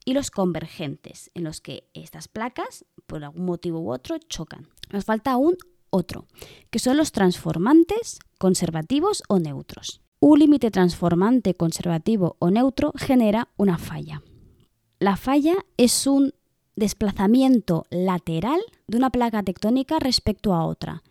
y 0.05 0.13
los 0.13 0.31
convergentes, 0.31 1.31
en 1.35 1.45
los 1.45 1.61
que 1.61 1.89
estas 1.95 2.29
placas, 2.29 2.85
por 3.07 3.25
algún 3.25 3.47
motivo 3.47 3.81
u 3.81 3.93
otro, 3.93 4.19
chocan. 4.19 4.69
Nos 4.91 5.05
falta 5.05 5.33
aún 5.33 5.57
otro, 5.91 6.27
que 6.71 6.79
son 6.79 6.97
los 6.97 7.13
transformantes, 7.13 8.19
conservativos 8.39 9.23
o 9.29 9.39
neutros. 9.39 10.03
Un 10.21 10.41
límite 10.41 10.71
transformante, 10.71 11.55
conservativo 11.55 12.37
o 12.39 12.51
neutro 12.51 12.93
genera 12.97 13.49
una 13.57 13.79
falla. 13.79 14.23
La 14.99 15.17
falla 15.17 15.57
es 15.77 16.07
un 16.07 16.35
desplazamiento 16.77 17.85
lateral 17.91 18.61
de 18.87 18.97
una 18.97 19.11
placa 19.11 19.43
tectónica 19.43 19.99
respecto 19.99 20.55
a 20.55 20.65
otra. 20.65 21.03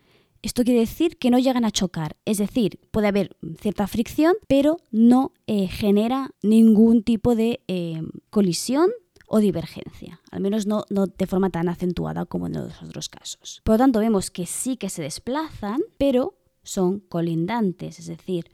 Esto 0.42 0.64
quiere 0.64 0.82
decir 0.82 1.18
que 1.18 1.32
no 1.32 1.40
llegan 1.40 1.64
a 1.64 1.72
chocar, 1.72 2.18
es 2.26 2.38
decir, 2.38 2.80
puede 2.92 3.08
haber 3.08 3.38
cierta 3.62 3.88
fricción, 3.88 4.36
pero 4.48 4.78
no 4.92 5.32
eh, 5.48 5.68
genera 5.70 6.32
ningún 6.42 7.02
tipo 7.04 7.34
de 7.36 7.62
eh, 7.70 8.02
colisión 8.30 8.90
o 9.26 9.40
divergencia, 9.40 10.20
al 10.32 10.42
menos 10.42 10.68
no, 10.68 10.84
no 10.90 11.08
de 11.08 11.28
forma 11.28 11.50
tan 11.50 11.70
acentuada 11.70 12.26
como 12.26 12.48
en 12.48 12.54
los 12.54 12.84
otros 12.84 13.08
casos. 13.08 13.62
Por 13.64 13.76
lo 13.76 13.78
tanto, 13.80 14.00
vemos 14.00 14.32
que 14.32 14.46
sí 14.46 14.76
que 14.76 14.90
se 14.90 15.02
desplazan, 15.02 15.80
pero 15.98 16.36
son 16.62 17.00
colindantes, 17.00 18.00
es 18.00 18.08
decir, 18.08 18.52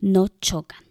no 0.00 0.28
chocan, 0.28 0.84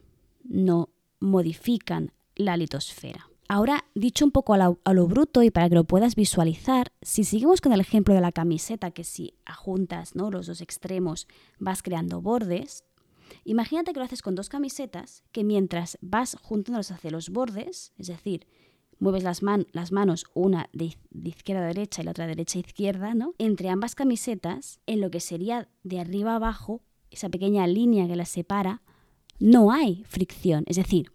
no 0.44 0.90
modifican 1.22 2.12
la 2.36 2.58
litosfera. 2.58 3.31
Ahora, 3.54 3.84
dicho 3.96 4.24
un 4.24 4.32
poco 4.32 4.54
a 4.54 4.58
lo, 4.94 5.08
bruto 5.08 5.44
y 5.44 5.52
para 5.52 5.68
que 5.68 5.76
lo 5.76 5.84
puedas 5.84 6.16
visualizar, 6.16 6.94
si 7.02 7.26
seguimos 7.26 7.60
con 7.60 7.74
el 7.74 7.82
ejemplo 7.82 8.14
de 8.14 8.22
la 8.22 8.32
camiseta, 8.32 8.92
que 8.92 9.04
si 9.04 9.34
ajuntas 9.44 10.16
¿no? 10.16 10.32
los 10.32 10.48
dos 10.48 10.62
extremos 10.62 11.28
vas 11.60 11.84
creando 11.84 12.22
bordes, 12.22 12.86
imagínate 13.44 13.92
que 13.92 14.00
lo 14.00 14.06
haces 14.06 14.22
con 14.22 14.36
dos 14.36 14.48
camisetas 14.48 15.26
que 15.34 15.44
mientras 15.44 15.98
vas 16.00 16.38
juntándolas 16.42 16.92
hacia 16.92 17.12
los 17.12 17.30
bordes, 17.30 17.92
es 17.98 18.08
decir, 18.08 18.48
mueves 19.00 19.24
las, 19.24 19.42
las 19.74 19.92
manos 19.92 20.24
una 20.34 20.70
de, 20.72 20.96
izquierda 21.22 21.64
a 21.64 21.68
derecha 21.68 22.02
y 22.02 22.06
la 22.06 22.12
otra 22.12 22.28
de 22.28 22.36
derecha 22.36 22.58
a 22.58 22.62
izquierda, 22.62 23.16
¿no? 23.16 23.34
Entre 23.38 23.68
ambas 23.68 23.96
camisetas, 23.96 24.80
en 24.88 25.02
lo 25.02 25.12
que 25.12 25.20
sería 25.20 25.68
de 25.84 26.00
arriba 26.00 26.32
a 26.32 26.36
abajo, 26.38 26.84
esa 27.10 27.28
pequeña 27.28 27.68
línea 27.68 28.08
que 28.08 28.16
las 28.16 28.30
separa, 28.30 28.82
no 29.40 29.74
hay 29.74 30.06
fricción, 30.08 30.64
es 30.68 30.78
decir, 30.78 31.12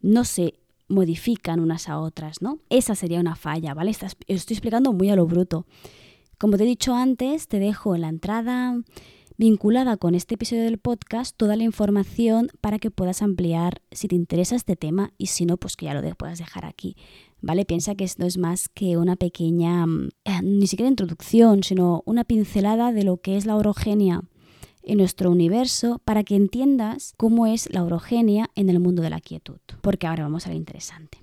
no 0.00 0.24
se 0.24 0.60
modifican 0.88 1.60
unas 1.60 1.88
a 1.88 1.98
otras, 1.98 2.42
¿no? 2.42 2.60
Esa 2.70 2.94
sería 2.94 3.20
una 3.20 3.36
falla, 3.36 3.74
¿vale? 3.74 3.90
estoy 3.90 4.54
explicando 4.54 4.92
muy 4.92 5.10
a 5.10 5.16
lo 5.16 5.26
bruto. 5.26 5.66
Como 6.38 6.56
te 6.56 6.64
he 6.64 6.66
dicho 6.66 6.94
antes, 6.94 7.48
te 7.48 7.58
dejo 7.58 7.94
en 7.94 8.02
la 8.02 8.08
entrada 8.08 8.76
vinculada 9.38 9.96
con 9.96 10.14
este 10.14 10.34
episodio 10.34 10.62
del 10.62 10.78
podcast 10.78 11.36
toda 11.36 11.56
la 11.56 11.64
información 11.64 12.48
para 12.60 12.78
que 12.78 12.90
puedas 12.90 13.20
ampliar 13.22 13.82
si 13.90 14.08
te 14.08 14.14
interesa 14.14 14.56
este 14.56 14.76
tema 14.76 15.12
y 15.18 15.26
si 15.26 15.44
no, 15.44 15.56
pues 15.56 15.76
que 15.76 15.86
ya 15.86 15.94
lo 15.94 16.14
puedas 16.14 16.38
dejar 16.38 16.64
aquí. 16.64 16.96
¿Vale? 17.42 17.64
Piensa 17.64 17.94
que 17.94 18.04
esto 18.04 18.24
es 18.24 18.38
más 18.38 18.68
que 18.68 18.96
una 18.96 19.14
pequeña, 19.14 19.86
mm, 19.86 20.08
eh, 20.24 20.42
ni 20.42 20.66
siquiera 20.66 20.88
introducción, 20.88 21.62
sino 21.62 22.02
una 22.06 22.24
pincelada 22.24 22.92
de 22.92 23.04
lo 23.04 23.18
que 23.18 23.36
es 23.36 23.44
la 23.44 23.56
orogenia 23.56 24.22
en 24.86 24.98
nuestro 24.98 25.30
universo 25.30 26.00
para 26.04 26.24
que 26.24 26.36
entiendas 26.36 27.12
cómo 27.16 27.46
es 27.46 27.68
la 27.72 27.84
orogenia 27.84 28.50
en 28.54 28.70
el 28.70 28.80
mundo 28.80 29.02
de 29.02 29.10
la 29.10 29.20
quietud. 29.20 29.58
Porque 29.82 30.06
ahora 30.06 30.22
vamos 30.22 30.46
a 30.46 30.50
lo 30.50 30.56
interesante. 30.56 31.18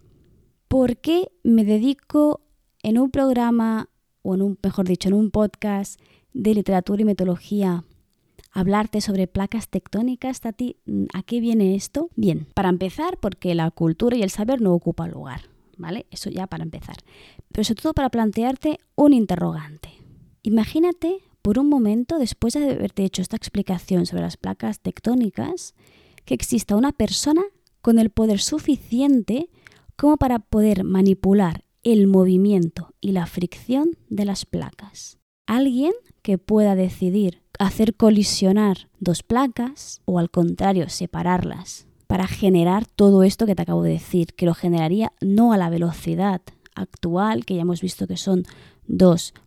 ¿Por 0.68 0.98
qué 0.98 1.32
me 1.44 1.64
dedico 1.64 2.42
en 2.84 3.00
un 3.00 3.10
programa, 3.10 3.90
o 4.22 4.36
en 4.36 4.42
un, 4.42 4.60
mejor 4.62 4.88
dicho, 4.88 5.08
en 5.08 5.16
un 5.16 5.32
podcast 5.32 6.00
de 6.34 6.54
literatura 6.54 7.02
y 7.02 7.06
metodología 7.06 7.84
a 8.52 8.60
hablarte 8.60 9.00
sobre 9.00 9.28
placas 9.28 9.70
tectónicas, 9.70 10.46
¿A 10.46 10.52
ti, 10.52 10.76
¿A 11.14 11.24
qué 11.24 11.40
viene 11.40 11.76
esto? 11.76 12.10
Bien, 12.16 12.48
para 12.54 12.70
empezar, 12.70 13.18
porque 13.18 13.56
la 13.56 13.72
cultura 13.72 14.18
y 14.18 14.24
el 14.24 14.30
saber 14.30 14.62
no 14.62 14.74
ocupan 14.74 15.12
lugar, 15.12 15.42
¿vale? 15.78 16.06
Eso 16.12 16.30
ya 16.30 16.48
para 16.48 16.64
empezar. 16.64 16.98
Pero 17.52 17.64
sobre 17.64 17.82
todo 17.82 17.94
para 17.94 18.10
plantearte 18.10 18.80
un 18.96 19.14
interrogante. 19.14 19.90
Imagínate 20.44 21.22
por 21.44 21.60
un 21.60 21.70
momento, 21.70 22.18
después 22.18 22.54
de 22.56 22.72
haberte 22.72 23.04
hecho 23.04 23.22
esta 23.22 23.36
explicación 23.36 24.08
sobre 24.08 24.24
las 24.24 24.38
placas 24.38 24.80
tectónicas, 24.80 25.76
que 26.26 26.34
exista 26.34 26.76
una 26.76 26.94
persona 26.94 27.44
con 27.82 28.00
el 28.00 28.10
poder 28.10 28.40
suficiente 28.40 29.50
como 29.98 30.18
para 30.18 30.40
poder 30.40 30.86
manipular 30.86 31.66
el 31.84 32.08
movimiento 32.08 32.96
y 33.02 33.12
la 33.12 33.26
fricción 33.26 33.92
de 34.10 34.24
las 34.24 34.46
placas. 34.46 35.20
Alguien 35.46 35.92
que 36.22 36.38
pueda 36.38 36.76
decidir 36.76 37.44
hacer 37.60 37.96
colisionar 37.96 38.90
dos 39.00 39.22
placas 39.22 40.02
o 40.06 40.20
al 40.20 40.32
contrario 40.32 40.88
separarlas 40.88 41.88
para 42.08 42.26
generar 42.28 42.86
todo 42.86 43.24
esto 43.24 43.46
que 43.46 43.56
te 43.56 43.64
acabo 43.64 43.84
de 43.84 43.92
decir, 43.92 44.28
que 44.34 44.46
lo 44.46 44.54
generaría 44.54 45.12
no 45.20 45.52
a 45.52 45.58
la 45.58 45.70
velocidad 45.70 46.42
actual, 46.74 47.46
que 47.46 47.56
ya 47.56 47.62
hemos 47.64 47.82
visto 47.82 48.08
que 48.08 48.18
son 48.18 48.46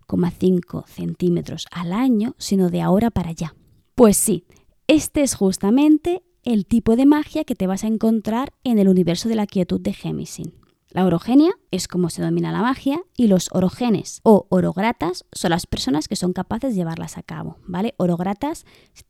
2,5 0.09 0.87
centímetros 0.87 1.67
al 1.71 1.93
año, 1.93 2.35
sino 2.39 2.71
de 2.71 2.83
ahora 2.83 3.11
para 3.11 3.31
allá. 3.31 3.55
Pues 3.95 4.17
sí, 4.17 4.45
este 4.87 5.23
es 5.23 5.35
justamente 5.35 6.23
el 6.45 6.67
tipo 6.67 6.97
de 6.97 7.07
magia 7.07 7.45
que 7.45 7.57
te 7.57 7.67
vas 7.67 7.83
a 7.83 7.89
encontrar 7.89 8.53
en 8.63 8.79
el 8.79 8.89
universo 8.89 9.29
de 9.29 9.35
la 9.35 9.47
quietud 9.47 9.81
de 9.81 9.93
Gemisin. 9.93 10.55
La 10.91 11.05
orogenia 11.05 11.53
es 11.73 11.89
como 11.89 12.09
se 12.09 12.23
domina 12.23 12.53
la 12.53 12.63
magia 12.63 13.03
y 13.17 13.27
los 13.27 13.51
orogenes 13.53 14.21
o 14.23 14.47
orogratas 14.49 15.27
son 15.33 15.51
las 15.51 15.67
personas 15.67 16.09
que 16.09 16.17
son 16.17 16.33
capaces 16.33 16.71
de 16.71 16.77
llevarlas 16.77 17.19
a 17.19 17.23
cabo, 17.23 17.59
¿vale? 17.67 17.95
Orogratas 17.99 18.65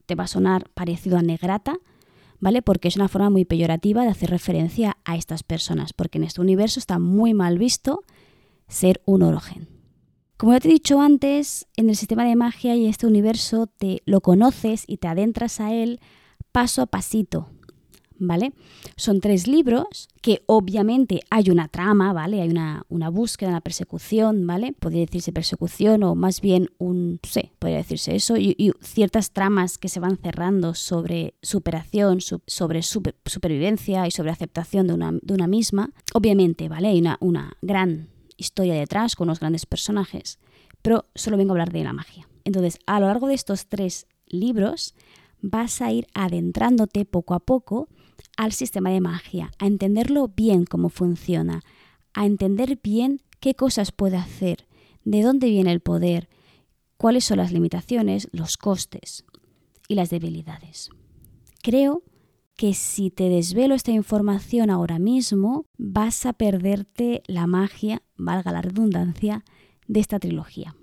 te 0.06 0.14
va 0.14 0.24
a 0.24 0.28
sonar 0.28 0.70
parecido 0.70 1.18
a 1.18 1.22
negrata, 1.22 1.76
¿vale? 2.40 2.62
Porque 2.62 2.88
es 2.88 2.96
una 2.96 3.08
forma 3.08 3.30
muy 3.30 3.44
peyorativa 3.44 4.02
de 4.02 4.08
hacer 4.08 4.30
referencia 4.30 4.96
a 5.04 5.16
estas 5.16 5.42
personas, 5.42 5.92
porque 5.92 6.18
en 6.18 6.24
este 6.24 6.40
universo 6.40 6.80
está 6.80 6.98
muy 6.98 7.34
mal 7.34 7.58
visto 7.58 8.02
ser 8.66 9.02
un 9.04 9.22
orogen. 9.22 9.75
Como 10.36 10.52
ya 10.52 10.60
te 10.60 10.68
he 10.68 10.72
dicho 10.72 11.00
antes, 11.00 11.66
en 11.76 11.88
el 11.88 11.96
sistema 11.96 12.26
de 12.26 12.36
magia 12.36 12.76
y 12.76 12.86
este 12.86 13.06
universo 13.06 13.68
te 13.68 14.02
lo 14.04 14.20
conoces 14.20 14.84
y 14.86 14.98
te 14.98 15.08
adentras 15.08 15.60
a 15.60 15.72
él 15.72 15.98
paso 16.52 16.82
a 16.82 16.86
pasito, 16.86 17.48
¿vale? 18.18 18.52
Son 18.96 19.20
tres 19.20 19.46
libros 19.46 20.08
que 20.20 20.42
obviamente 20.44 21.20
hay 21.30 21.48
una 21.48 21.68
trama, 21.68 22.12
¿vale? 22.12 22.42
Hay 22.42 22.50
una, 22.50 22.84
búsqueda, 23.10 23.48
una 23.48 23.62
persecución, 23.62 24.46
¿vale? 24.46 24.74
Podría 24.74 25.06
decirse 25.06 25.32
persecución 25.32 26.02
o 26.02 26.14
más 26.14 26.42
bien 26.42 26.68
un, 26.76 27.18
sí, 27.22 27.52
podría 27.58 27.78
decirse 27.78 28.14
eso, 28.14 28.36
y, 28.36 28.72
ciertas 28.82 29.30
tramas 29.30 29.78
que 29.78 29.88
se 29.88 30.00
van 30.00 30.18
cerrando 30.18 30.74
sobre 30.74 31.32
superación, 31.40 32.18
sobre 32.20 32.82
supervivencia 32.82 34.06
y 34.06 34.10
sobre 34.10 34.32
aceptación 34.32 34.86
de 34.86 34.92
una, 34.92 35.12
de 35.12 35.32
una 35.32 35.46
misma. 35.46 35.92
Obviamente, 36.12 36.68
¿vale? 36.68 36.88
Hay 36.88 36.98
una, 36.98 37.16
una 37.20 37.56
gran 37.62 38.15
historia 38.36 38.74
detrás, 38.74 39.16
con 39.16 39.28
unos 39.28 39.40
grandes 39.40 39.66
personajes, 39.66 40.38
pero 40.82 41.06
solo 41.14 41.36
vengo 41.36 41.52
a 41.52 41.54
hablar 41.54 41.72
de 41.72 41.84
la 41.84 41.92
magia. 41.92 42.28
Entonces, 42.44 42.78
a 42.86 43.00
lo 43.00 43.06
largo 43.06 43.28
de 43.28 43.34
estos 43.34 43.66
tres 43.66 44.06
libros, 44.26 44.94
vas 45.40 45.80
a 45.82 45.92
ir 45.92 46.06
adentrándote 46.14 47.04
poco 47.04 47.34
a 47.34 47.40
poco 47.40 47.88
al 48.36 48.52
sistema 48.52 48.90
de 48.90 49.00
magia, 49.00 49.50
a 49.58 49.66
entenderlo 49.66 50.28
bien 50.28 50.64
cómo 50.64 50.88
funciona, 50.88 51.62
a 52.12 52.26
entender 52.26 52.78
bien 52.82 53.22
qué 53.40 53.54
cosas 53.54 53.92
puede 53.92 54.16
hacer, 54.16 54.66
de 55.04 55.22
dónde 55.22 55.48
viene 55.48 55.72
el 55.72 55.80
poder, 55.80 56.28
cuáles 56.96 57.24
son 57.24 57.38
las 57.38 57.52
limitaciones, 57.52 58.28
los 58.32 58.56
costes 58.56 59.24
y 59.88 59.94
las 59.94 60.10
debilidades. 60.10 60.90
Creo 61.62 62.02
que 62.56 62.74
si 62.74 63.10
te 63.10 63.28
desvelo 63.28 63.74
esta 63.74 63.92
información 63.92 64.70
ahora 64.70 64.98
mismo, 64.98 65.66
vas 65.76 66.26
a 66.26 66.32
perderte 66.32 67.22
la 67.26 67.46
magia, 67.46 68.02
valga 68.16 68.52
la 68.52 68.62
redundancia, 68.62 69.44
de 69.88 70.00
esta 70.00 70.18
trilogía. 70.18 70.74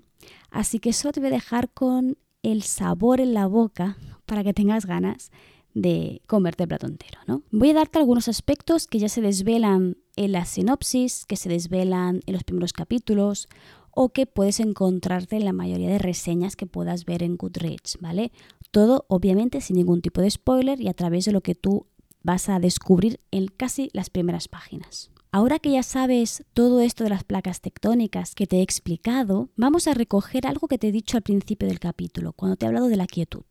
Así 0.50 0.78
que 0.78 0.92
solo 0.92 1.12
te 1.12 1.20
voy 1.20 1.28
a 1.28 1.32
dejar 1.32 1.70
con 1.70 2.16
el 2.42 2.62
sabor 2.62 3.20
en 3.20 3.34
la 3.34 3.46
boca 3.46 3.98
para 4.26 4.44
que 4.44 4.54
tengas 4.54 4.86
ganas 4.86 5.30
de 5.74 6.22
comerte 6.26 6.62
el 6.62 6.68
plato 6.68 6.86
entero. 6.86 7.18
¿no? 7.26 7.42
Voy 7.50 7.70
a 7.70 7.74
darte 7.74 7.98
algunos 7.98 8.28
aspectos 8.28 8.86
que 8.86 9.00
ya 9.00 9.08
se 9.08 9.20
desvelan 9.20 9.96
en 10.16 10.32
la 10.32 10.44
sinopsis, 10.44 11.26
que 11.26 11.36
se 11.36 11.48
desvelan 11.48 12.20
en 12.26 12.32
los 12.32 12.44
primeros 12.44 12.72
capítulos 12.72 13.48
o 13.90 14.10
que 14.10 14.26
puedes 14.26 14.60
encontrarte 14.60 15.36
en 15.36 15.44
la 15.44 15.52
mayoría 15.52 15.88
de 15.88 15.98
reseñas 15.98 16.56
que 16.56 16.66
puedas 16.66 17.04
ver 17.04 17.22
en 17.22 17.36
Goodreads, 17.36 17.98
¿vale? 18.00 18.32
Todo 18.74 19.04
obviamente 19.06 19.60
sin 19.60 19.76
ningún 19.76 20.02
tipo 20.02 20.20
de 20.20 20.28
spoiler 20.28 20.80
y 20.80 20.88
a 20.88 20.94
través 20.94 21.26
de 21.26 21.30
lo 21.30 21.42
que 21.42 21.54
tú 21.54 21.86
vas 22.24 22.48
a 22.48 22.58
descubrir 22.58 23.20
en 23.30 23.46
casi 23.46 23.88
las 23.92 24.10
primeras 24.10 24.48
páginas. 24.48 25.12
Ahora 25.30 25.60
que 25.60 25.70
ya 25.70 25.84
sabes 25.84 26.42
todo 26.54 26.80
esto 26.80 27.04
de 27.04 27.10
las 27.10 27.22
placas 27.22 27.60
tectónicas 27.60 28.34
que 28.34 28.48
te 28.48 28.56
he 28.56 28.62
explicado, 28.62 29.48
vamos 29.54 29.86
a 29.86 29.94
recoger 29.94 30.48
algo 30.48 30.66
que 30.66 30.76
te 30.76 30.88
he 30.88 30.92
dicho 30.92 31.16
al 31.16 31.22
principio 31.22 31.68
del 31.68 31.78
capítulo, 31.78 32.32
cuando 32.32 32.56
te 32.56 32.64
he 32.64 32.68
hablado 32.68 32.88
de 32.88 32.96
la 32.96 33.06
quietud. 33.06 33.44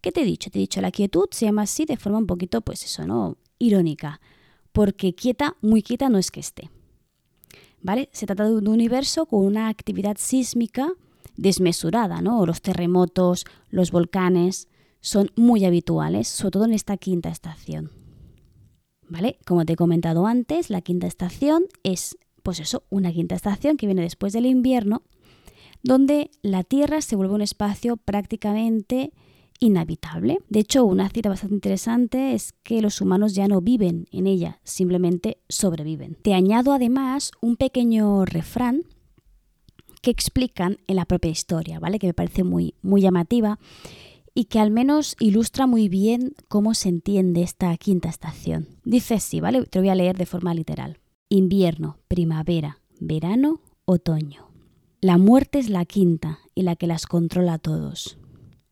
¿Qué 0.00 0.12
te 0.12 0.22
he 0.22 0.24
dicho? 0.24 0.48
Te 0.48 0.58
he 0.58 0.60
dicho 0.60 0.80
la 0.80 0.90
quietud 0.90 1.26
se 1.30 1.44
llama 1.44 1.60
así 1.60 1.84
de 1.84 1.98
forma 1.98 2.16
un 2.16 2.26
poquito, 2.26 2.62
pues 2.62 2.86
eso, 2.86 3.06
¿no? 3.06 3.36
Irónica, 3.58 4.22
porque 4.72 5.14
quieta, 5.14 5.58
muy 5.60 5.82
quieta 5.82 6.08
no 6.08 6.16
es 6.16 6.30
que 6.30 6.40
esté. 6.40 6.70
¿vale? 7.82 8.08
Se 8.12 8.24
trata 8.24 8.44
de 8.44 8.54
un 8.54 8.66
universo 8.66 9.26
con 9.26 9.44
una 9.44 9.68
actividad 9.68 10.16
sísmica 10.18 10.90
desmesurada, 11.36 12.20
¿no? 12.20 12.46
Los 12.46 12.62
terremotos, 12.62 13.44
los 13.70 13.90
volcanes 13.90 14.68
son 15.00 15.30
muy 15.36 15.64
habituales, 15.64 16.28
sobre 16.28 16.50
todo 16.52 16.64
en 16.64 16.72
esta 16.72 16.96
quinta 16.96 17.28
estación. 17.28 17.90
¿Vale? 19.08 19.38
Como 19.46 19.64
te 19.64 19.74
he 19.74 19.76
comentado 19.76 20.26
antes, 20.26 20.70
la 20.70 20.80
quinta 20.80 21.06
estación 21.06 21.64
es, 21.82 22.16
pues 22.42 22.58
eso, 22.58 22.84
una 22.88 23.12
quinta 23.12 23.34
estación 23.34 23.76
que 23.76 23.86
viene 23.86 24.02
después 24.02 24.32
del 24.32 24.46
invierno, 24.46 25.02
donde 25.82 26.30
la 26.40 26.64
Tierra 26.64 27.02
se 27.02 27.16
vuelve 27.16 27.34
un 27.34 27.42
espacio 27.42 27.98
prácticamente 27.98 29.12
inhabitable. 29.60 30.38
De 30.48 30.60
hecho, 30.60 30.84
una 30.84 31.08
cita 31.10 31.28
bastante 31.28 31.54
interesante 31.54 32.32
es 32.32 32.52
que 32.62 32.80
los 32.80 33.00
humanos 33.00 33.34
ya 33.34 33.46
no 33.46 33.60
viven 33.60 34.06
en 34.10 34.26
ella, 34.26 34.60
simplemente 34.64 35.38
sobreviven. 35.48 36.16
Te 36.22 36.34
añado 36.34 36.72
además 36.72 37.30
un 37.40 37.56
pequeño 37.56 38.24
refrán 38.24 38.84
que 40.04 40.10
explican 40.10 40.78
en 40.86 40.96
la 40.96 41.06
propia 41.06 41.30
historia, 41.30 41.80
¿vale? 41.80 41.98
Que 41.98 42.06
me 42.06 42.14
parece 42.14 42.44
muy, 42.44 42.74
muy 42.82 43.00
llamativa 43.00 43.58
y 44.34 44.44
que 44.44 44.60
al 44.60 44.70
menos 44.70 45.16
ilustra 45.18 45.66
muy 45.66 45.88
bien 45.88 46.34
cómo 46.48 46.74
se 46.74 46.90
entiende 46.90 47.42
esta 47.42 47.74
quinta 47.78 48.10
estación. 48.10 48.68
Dice 48.84 49.14
así, 49.14 49.40
¿vale? 49.40 49.64
Te 49.64 49.78
voy 49.78 49.88
a 49.88 49.94
leer 49.94 50.18
de 50.18 50.26
forma 50.26 50.52
literal. 50.52 50.98
Invierno, 51.30 51.98
primavera, 52.06 52.80
verano, 53.00 53.60
otoño. 53.86 54.48
La 55.00 55.16
muerte 55.16 55.58
es 55.58 55.70
la 55.70 55.86
quinta 55.86 56.40
y 56.54 56.62
la 56.62 56.76
que 56.76 56.86
las 56.86 57.06
controla 57.06 57.54
a 57.54 57.58
todos. 57.58 58.18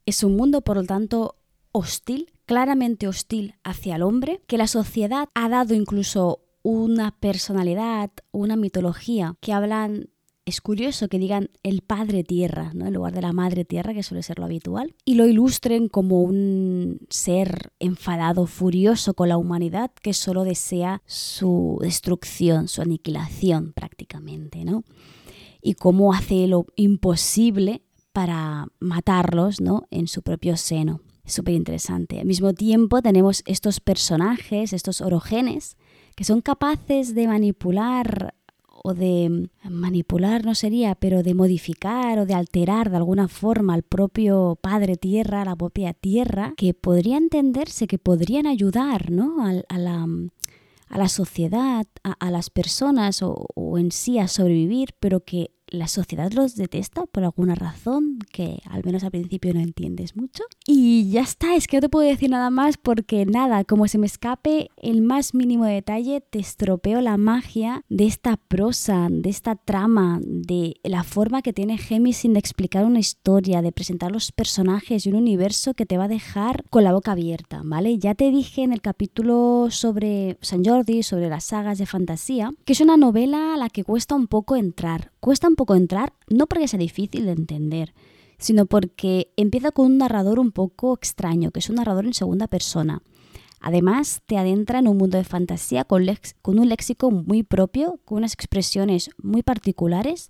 Es 0.05 0.23
un 0.23 0.37
mundo, 0.37 0.61
por 0.61 0.77
lo 0.77 0.85
tanto, 0.85 1.37
hostil, 1.73 2.31
claramente 2.45 3.09
hostil 3.09 3.55
hacia 3.65 3.97
el 3.97 4.03
hombre, 4.03 4.43
que 4.47 4.59
la 4.59 4.67
sociedad 4.67 5.29
ha 5.35 5.49
dado 5.49 5.73
incluso 5.75 6.41
una 6.63 7.19
personalidad, 7.19 8.11
una 8.33 8.57
mitología 8.57 9.37
que 9.41 9.53
hablan 9.53 10.11
es 10.45 10.61
curioso 10.61 11.09
que 11.09 11.19
digan 11.19 11.51
el 11.63 11.83
padre 11.83 12.25
tierra, 12.25 12.73
¿no? 12.75 12.87
en 12.87 12.95
lugar 12.95 13.15
de 13.15 13.23
la 13.23 13.33
madre 13.33 13.65
tierra, 13.65 13.95
que 13.95 14.03
suele 14.03 14.23
ser 14.23 14.39
lo 14.39 14.45
habitual, 14.45 14.95
y 15.05 15.15
lo 15.15 15.27
ilustren 15.27 15.89
como 15.89 16.23
un 16.23 16.99
ser 17.11 17.73
enfadado, 17.79 18.47
furioso 18.47 19.15
con 19.15 19.29
la 19.29 19.37
humanidad 19.37 19.93
que 20.03 20.15
solo 20.15 20.45
desea 20.45 21.03
su 21.07 21.79
destrucción, 21.81 22.69
su 22.69 22.83
aniquilación 22.83 23.73
prácticamente, 23.73 24.65
¿no? 24.65 24.83
Y 25.61 25.75
cómo 25.75 26.13
hace 26.13 26.49
lo 26.49 26.67
imposible 26.75 27.83
para 28.13 28.67
matarlos 28.81 29.61
¿no? 29.61 29.87
en 29.91 30.09
su 30.09 30.23
propio 30.23 30.57
seno. 30.57 31.01
Súper 31.25 31.55
interesante. 31.55 32.19
Al 32.19 32.27
mismo 32.27 32.53
tiempo 32.53 33.01
tenemos 33.01 33.45
estos 33.47 33.79
personajes, 33.79 34.73
estos 34.73 35.01
orogenes, 35.01 35.77
que 36.17 36.25
son 36.25 36.41
capaces 36.41 37.15
de 37.15 37.29
manipular 37.29 38.35
o 38.83 38.95
de 38.95 39.49
manipular 39.69 40.45
no 40.45 40.55
sería, 40.55 40.95
pero 40.95 41.23
de 41.23 41.35
modificar 41.35 42.19
o 42.19 42.27
de 42.27 42.35
alterar 42.35 42.91
de 42.91 42.97
alguna 42.97 43.29
forma 43.29 43.75
al 43.75 43.83
propio 43.83 44.59
Padre 44.61 44.97
Tierra, 44.97 45.45
la 45.45 45.57
propia 45.57 45.93
Tierra, 45.93 46.55
que 46.57 46.75
podría 46.75 47.17
entenderse, 47.17 47.87
que 47.87 47.99
podrían 47.99 48.47
ayudar 48.47 49.11
¿no? 49.11 49.45
a, 49.45 49.79
la, 49.79 50.07
a 50.89 50.99
la 50.99 51.09
sociedad, 51.09 51.87
a, 52.03 52.31
las 52.31 52.51
personas 52.51 53.23
o 53.23 53.79
en 53.79 53.93
sí 53.93 54.19
a 54.19 54.29
sobrevivir, 54.29 54.95
pero 55.01 55.21
que 55.21 55.51
la 55.73 55.89
sociedad 55.89 56.31
los 56.33 56.55
detesta 56.55 57.07
por 57.07 57.25
alguna 57.25 57.55
razón 57.55 58.19
que 58.31 58.61
al 58.69 58.85
menos 58.85 59.03
al 59.05 59.11
principio 59.11 59.55
no 59.55 59.61
entiendes 59.61 60.17
mucho. 60.17 60.45
Y 60.67 61.11
ya 61.11 61.23
está, 61.23 61.57
es 61.57 61.67
que 61.67 61.79
no 61.79 61.83
te 61.83 61.89
puedo 61.89 62.09
decir 62.09 62.31
nada 62.31 62.51
más 62.51 62.77
porque 62.77 63.27
nada, 63.27 63.65
como 63.65 63.89
se 63.89 63.99
me 63.99 64.07
escape 64.07 64.71
el 64.77 65.03
más 65.03 65.35
mínimo 65.35 65.65
detalle, 65.65 66.21
te 66.21 66.39
estropeo 66.39 67.01
la 67.01 67.17
magia 67.17 67.85
de 67.89 68.07
esta 68.07 68.37
prosa, 68.37 69.09
de 69.11 69.31
esta 69.31 69.57
trama, 69.57 70.21
de 70.23 70.77
la 70.85 71.05
forma 71.05 71.43
que 71.43 71.53
tiene 71.53 71.79
Gemi 71.79 72.13
sin 72.13 72.37
explicar 72.37 72.85
una 72.85 72.99
historia, 72.99 73.63
de 73.63 73.73
presentar 73.73 74.13
los 74.13 74.33
personajes 74.33 75.07
y 75.07 75.09
un 75.09 75.17
universo 75.17 75.75
que 75.75 75.87
te 75.87 75.99
va 75.99 76.05
a 76.05 76.09
dejar 76.09 76.65
con 76.71 76.85
la 76.85 76.93
boca 76.93 77.13
abierta, 77.13 77.63
¿vale? 77.65 77.99
Ya 77.99 78.15
te 78.15 78.31
dije 78.31 78.63
en 78.63 78.73
el 78.73 78.83
capítulo 78.83 79.69
sobre 79.71 80.39
San 80.43 80.65
Jordi, 80.65 81.03
sobre 81.03 81.29
las 81.29 81.45
sagas 81.45 81.79
de 81.79 81.87
fantasía, 81.87 82.53
que 82.65 82.75
es 82.75 82.81
una 82.81 82.97
novela 82.97 83.55
a 83.55 83.57
la 83.57 83.71
que 83.71 83.85
cuesta 83.85 84.15
un 84.15 84.27
poco 84.27 84.57
entrar, 84.57 85.12
cuesta 85.23 85.47
un 85.47 85.55
poco 85.55 85.77
entrar, 85.77 86.15
no 86.29 86.49
porque 86.49 86.67
sea 86.67 86.81
difícil 86.81 87.27
de 87.27 87.33
entender, 87.33 87.95
sino 88.39 88.67
porque 88.67 89.33
empieza 89.37 89.71
con 89.71 89.87
un 89.87 89.99
narrador 89.99 90.41
un 90.41 90.51
poco 90.51 90.95
extraño, 90.95 91.53
que 91.53 91.61
es 91.61 91.71
un 91.71 91.77
narrador 91.77 92.07
en 92.07 92.13
segunda 92.13 92.49
persona. 92.49 93.03
Además, 93.61 94.21
te 94.27 94.37
adentra 94.37 94.81
en 94.81 94.89
un 94.89 94.97
mundo 94.97 95.19
de 95.19 95.25
fantasía 95.25 95.85
con, 95.85 96.03
un 96.59 96.69
léxico 96.69 97.13
muy 97.13 97.45
propio, 97.45 98.01
con 98.05 98.19
unas 98.19 98.35
expresiones 98.35 99.11
muy 99.23 99.45
particulares 99.45 100.29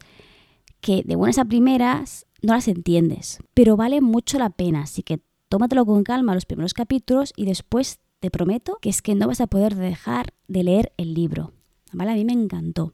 que 0.82 1.02
de 1.06 1.16
buenas 1.16 1.38
a 1.38 1.46
primeras 1.46 2.26
no 2.42 2.52
las 2.52 2.68
entiendes, 2.68 3.38
pero 3.54 3.78
vale 3.78 4.02
mucho 4.02 4.38
la 4.38 4.50
pena, 4.50 4.82
así 4.82 5.02
que 5.02 5.20
tómatelo 5.48 5.86
con 5.86 6.04
calma 6.04 6.34
los 6.34 6.44
primeros 6.44 6.74
capítulos 6.74 7.32
y 7.34 7.46
después 7.46 8.00
te 8.20 8.30
prometo 8.30 8.76
que 8.82 8.90
es 8.90 9.00
que 9.00 9.14
no 9.14 9.26
vas 9.26 9.40
a 9.40 9.46
poder 9.46 9.74
dejar 9.74 10.34
de 10.48 10.64
leer 10.64 10.92
el 10.98 11.14
libro. 11.14 11.54
A 11.98 12.04
mí 12.04 12.24
me 12.26 12.34
encantó. 12.34 12.92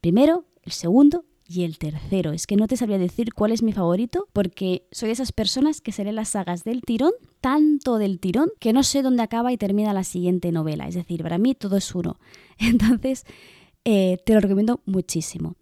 Primero, 0.00 0.44
el 0.62 0.70
segundo 0.70 1.24
y 1.50 1.64
el 1.64 1.78
tercero. 1.78 2.32
Es 2.32 2.46
que 2.46 2.54
no 2.54 2.68
te 2.68 2.76
sabría 2.76 2.98
decir 2.98 3.34
cuál 3.34 3.50
es 3.50 3.62
mi 3.62 3.72
favorito 3.72 4.28
porque 4.32 4.86
soy 4.92 5.08
de 5.08 5.14
esas 5.14 5.32
personas 5.32 5.80
que 5.80 5.90
se 5.90 6.04
leen 6.04 6.14
las 6.14 6.28
sagas 6.28 6.62
del 6.62 6.82
tirón, 6.82 7.10
tanto 7.40 7.98
del 7.98 8.20
tirón, 8.20 8.50
que 8.60 8.72
no 8.72 8.84
sé 8.84 9.02
dónde 9.02 9.24
acaba 9.24 9.52
y 9.52 9.56
termina 9.56 9.92
la 9.92 10.04
siguiente 10.04 10.52
novela. 10.52 10.86
Es 10.86 10.94
decir, 10.94 11.24
para 11.24 11.38
mí 11.38 11.56
todo 11.56 11.76
es 11.76 11.92
uno. 11.92 12.20
Entonces, 12.58 13.24
eh, 13.84 14.18
te 14.24 14.34
lo 14.34 14.40
recomiendo 14.40 14.80
muchísimo. 14.86 15.56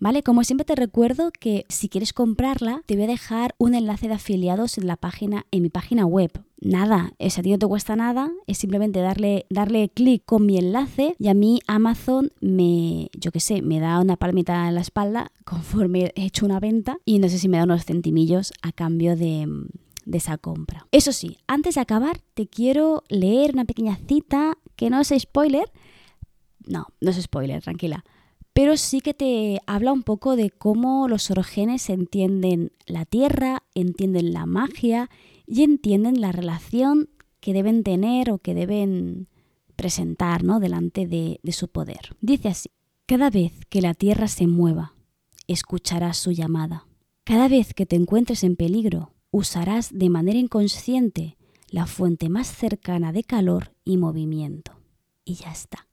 ¿Vale? 0.00 0.22
Como 0.22 0.42
siempre 0.42 0.64
te 0.64 0.74
recuerdo 0.74 1.30
que 1.30 1.64
si 1.68 1.88
quieres 1.88 2.12
comprarla, 2.12 2.82
te 2.86 2.94
voy 2.94 3.04
a 3.04 3.08
dejar 3.08 3.54
un 3.58 3.74
enlace 3.74 4.08
de 4.08 4.14
afiliados 4.14 4.76
en 4.76 4.86
la 4.86 4.96
página, 4.96 5.46
en 5.52 5.62
mi 5.62 5.70
página 5.70 6.04
web. 6.04 6.32
Nada, 6.60 7.12
es 7.18 7.38
a 7.38 7.42
ti 7.42 7.52
no 7.52 7.58
te 7.58 7.66
cuesta 7.66 7.94
nada, 7.94 8.32
es 8.46 8.58
simplemente 8.58 9.00
darle, 9.00 9.46
darle 9.50 9.88
clic 9.90 10.24
con 10.24 10.46
mi 10.46 10.58
enlace 10.58 11.14
y 11.18 11.28
a 11.28 11.34
mí 11.34 11.60
Amazon 11.66 12.32
me, 12.40 13.08
yo 13.18 13.30
qué 13.30 13.40
sé, 13.40 13.62
me 13.62 13.80
da 13.80 14.00
una 14.00 14.16
palmita 14.16 14.68
en 14.68 14.74
la 14.74 14.80
espalda 14.80 15.30
conforme 15.44 16.12
he 16.16 16.24
hecho 16.24 16.44
una 16.44 16.60
venta 16.60 16.98
y 17.04 17.18
no 17.18 17.28
sé 17.28 17.38
si 17.38 17.48
me 17.48 17.58
da 17.58 17.64
unos 17.64 17.84
centimillos 17.84 18.52
a 18.62 18.72
cambio 18.72 19.14
de, 19.16 19.46
de 20.06 20.18
esa 20.18 20.38
compra. 20.38 20.86
Eso 20.90 21.12
sí, 21.12 21.38
antes 21.46 21.76
de 21.76 21.82
acabar, 21.82 22.18
te 22.34 22.48
quiero 22.48 23.04
leer 23.08 23.52
una 23.52 23.64
pequeña 23.64 23.96
cita 24.08 24.58
que 24.74 24.90
no 24.90 25.00
es 25.00 25.14
spoiler. 25.16 25.70
No, 26.66 26.88
no 27.00 27.10
es 27.10 27.22
spoiler, 27.22 27.62
tranquila 27.62 28.04
pero 28.54 28.76
sí 28.76 29.00
que 29.00 29.14
te 29.14 29.60
habla 29.66 29.92
un 29.92 30.04
poco 30.04 30.36
de 30.36 30.50
cómo 30.50 31.08
los 31.08 31.30
orogenes 31.30 31.90
entienden 31.90 32.70
la 32.86 33.04
tierra, 33.04 33.64
entienden 33.74 34.32
la 34.32 34.46
magia 34.46 35.10
y 35.44 35.64
entienden 35.64 36.20
la 36.20 36.30
relación 36.30 37.10
que 37.40 37.52
deben 37.52 37.82
tener 37.82 38.30
o 38.30 38.38
que 38.38 38.54
deben 38.54 39.28
presentar 39.74 40.44
¿no? 40.44 40.60
delante 40.60 41.06
de, 41.06 41.40
de 41.42 41.52
su 41.52 41.68
poder. 41.68 42.16
Dice 42.20 42.48
así, 42.48 42.70
Cada 43.06 43.28
vez 43.28 43.52
que 43.68 43.82
la 43.82 43.92
tierra 43.92 44.28
se 44.28 44.46
mueva, 44.46 44.94
escucharás 45.48 46.16
su 46.16 46.30
llamada. 46.30 46.86
Cada 47.24 47.48
vez 47.48 47.74
que 47.74 47.86
te 47.86 47.96
encuentres 47.96 48.44
en 48.44 48.54
peligro, 48.54 49.14
usarás 49.32 49.90
de 49.92 50.10
manera 50.10 50.38
inconsciente 50.38 51.36
la 51.70 51.86
fuente 51.86 52.28
más 52.28 52.46
cercana 52.46 53.12
de 53.12 53.24
calor 53.24 53.74
y 53.84 53.96
movimiento. 53.96 54.72
Y 55.24 55.34
ya 55.34 55.50
está. 55.50 55.88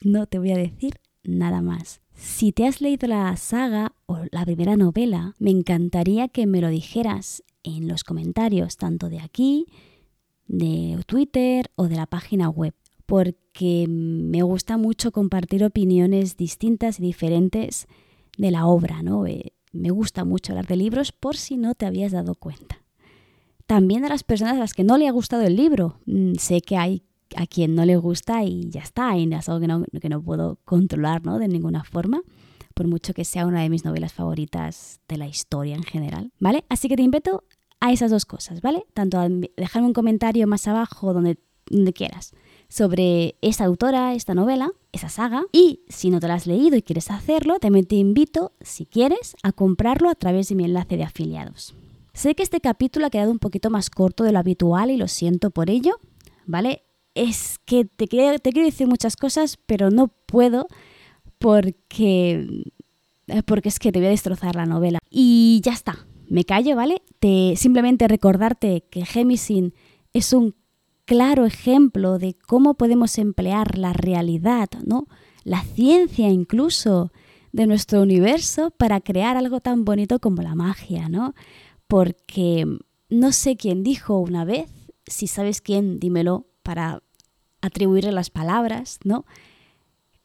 No 0.00 0.26
te 0.26 0.38
voy 0.38 0.52
a 0.52 0.56
decir 0.56 1.00
nada 1.24 1.62
más. 1.62 2.00
Si 2.14 2.52
te 2.52 2.66
has 2.66 2.80
leído 2.80 3.06
la 3.06 3.36
saga 3.36 3.92
o 4.06 4.18
la 4.30 4.44
primera 4.44 4.76
novela, 4.76 5.34
me 5.38 5.50
encantaría 5.50 6.28
que 6.28 6.46
me 6.46 6.60
lo 6.60 6.68
dijeras 6.68 7.44
en 7.62 7.88
los 7.88 8.04
comentarios, 8.04 8.76
tanto 8.76 9.08
de 9.08 9.20
aquí, 9.20 9.66
de 10.46 11.00
Twitter 11.06 11.70
o 11.76 11.88
de 11.88 11.96
la 11.96 12.06
página 12.06 12.48
web, 12.48 12.74
porque 13.06 13.86
me 13.88 14.42
gusta 14.42 14.76
mucho 14.76 15.12
compartir 15.12 15.64
opiniones 15.64 16.36
distintas 16.36 16.98
y 16.98 17.02
diferentes 17.02 17.86
de 18.36 18.50
la 18.50 18.66
obra, 18.66 19.02
¿no? 19.02 19.26
Eh, 19.26 19.52
me 19.72 19.90
gusta 19.90 20.24
mucho 20.24 20.52
hablar 20.52 20.66
de 20.66 20.76
libros 20.76 21.12
por 21.12 21.36
si 21.36 21.56
no 21.56 21.74
te 21.74 21.86
habías 21.86 22.12
dado 22.12 22.34
cuenta. 22.34 22.82
También 23.66 24.04
a 24.04 24.08
las 24.08 24.24
personas 24.24 24.56
a 24.56 24.60
las 24.60 24.72
que 24.72 24.84
no 24.84 24.96
le 24.96 25.06
ha 25.08 25.12
gustado 25.12 25.42
el 25.42 25.56
libro. 25.56 26.00
Mm, 26.06 26.34
sé 26.34 26.62
que 26.62 26.76
hay 26.76 27.02
a 27.36 27.46
quien 27.46 27.74
no 27.74 27.84
le 27.84 27.96
gusta 27.96 28.44
y 28.44 28.70
ya 28.70 28.80
está, 28.80 29.16
y 29.16 29.32
es 29.32 29.48
algo 29.48 29.60
que 29.60 29.66
no, 29.66 29.84
que 30.00 30.08
no 30.08 30.22
puedo 30.22 30.58
controlar 30.64 31.24
¿no? 31.24 31.38
de 31.38 31.48
ninguna 31.48 31.84
forma, 31.84 32.22
por 32.74 32.86
mucho 32.86 33.14
que 33.14 33.24
sea 33.24 33.46
una 33.46 33.62
de 33.62 33.70
mis 33.70 33.84
novelas 33.84 34.12
favoritas 34.12 35.00
de 35.08 35.16
la 35.16 35.26
historia 35.26 35.74
en 35.74 35.82
general, 35.82 36.32
¿vale? 36.38 36.64
Así 36.68 36.88
que 36.88 36.96
te 36.96 37.02
invito 37.02 37.44
a 37.80 37.92
esas 37.92 38.10
dos 38.10 38.24
cosas, 38.24 38.60
¿vale? 38.60 38.86
Tanto 38.94 39.18
a 39.18 39.28
dejarme 39.28 39.88
un 39.88 39.94
comentario 39.94 40.46
más 40.46 40.66
abajo 40.68 41.12
donde, 41.12 41.38
donde 41.70 41.92
quieras 41.92 42.32
sobre 42.68 43.36
esta 43.40 43.64
autora, 43.64 44.14
esta 44.14 44.34
novela, 44.34 44.70
esa 44.92 45.08
saga. 45.08 45.44
Y 45.52 45.80
si 45.88 46.10
no 46.10 46.20
te 46.20 46.28
la 46.28 46.34
has 46.34 46.46
leído 46.46 46.76
y 46.76 46.82
quieres 46.82 47.10
hacerlo, 47.10 47.58
también 47.58 47.86
te 47.86 47.96
invito, 47.96 48.52
si 48.60 48.86
quieres, 48.86 49.36
a 49.42 49.52
comprarlo 49.52 50.10
a 50.10 50.14
través 50.14 50.48
de 50.48 50.54
mi 50.54 50.64
enlace 50.64 50.96
de 50.96 51.04
afiliados. 51.04 51.74
Sé 52.12 52.34
que 52.34 52.42
este 52.42 52.60
capítulo 52.60 53.06
ha 53.06 53.10
quedado 53.10 53.30
un 53.30 53.38
poquito 53.38 53.70
más 53.70 53.90
corto 53.90 54.24
de 54.24 54.32
lo 54.32 54.38
habitual 54.38 54.90
y 54.90 54.96
lo 54.96 55.08
siento 55.08 55.50
por 55.50 55.70
ello, 55.70 55.98
¿vale? 56.46 56.82
Es 57.22 57.58
que 57.64 57.84
te 57.84 58.06
quiero, 58.06 58.38
decir 58.42 58.86
muchas 58.86 59.16
cosas, 59.16 59.58
pero 59.66 59.90
no 59.90 60.08
puedo 60.08 60.68
porque, 61.38 62.64
porque 63.46 63.68
es 63.68 63.78
que 63.78 63.92
te 63.92 63.98
voy 63.98 64.06
a 64.06 64.10
destrozar 64.10 64.54
la 64.54 64.66
novela. 64.66 64.98
Y 65.10 65.60
ya 65.64 65.72
está, 65.72 66.06
me 66.28 66.44
callo, 66.44 66.76
¿vale? 66.76 67.02
Te, 67.18 67.54
simplemente 67.56 68.08
recordarte 68.08 68.84
que 68.90 69.04
Gemisin 69.04 69.74
es 70.12 70.32
un 70.32 70.54
claro 71.04 71.46
ejemplo 71.46 72.18
de 72.18 72.34
cómo 72.34 72.74
podemos 72.74 73.18
emplear 73.18 73.78
la 73.78 73.92
realidad, 73.92 74.68
¿no? 74.84 75.06
la 75.48 75.62
ciencia 75.62 76.28
incluso 76.28 77.10
de 77.52 77.66
nuestro 77.66 78.02
universo 78.02 78.70
para 78.70 79.00
crear 79.00 79.36
algo 79.36 79.60
tan 79.60 79.84
bonito 79.84 80.18
como 80.18 80.42
la 80.42 80.54
magia, 80.54 81.08
¿no? 81.08 81.34
Porque 81.86 82.66
no 83.08 83.32
sé 83.32 83.56
quién 83.56 83.82
dijo 83.82 84.18
una 84.18 84.44
vez, 84.44 84.70
si 85.06 85.26
sabes 85.26 85.62
quién, 85.62 85.98
dímelo 85.98 86.46
para 86.62 87.02
atribuirle 87.60 88.12
las 88.12 88.30
palabras, 88.30 88.98
¿no? 89.04 89.24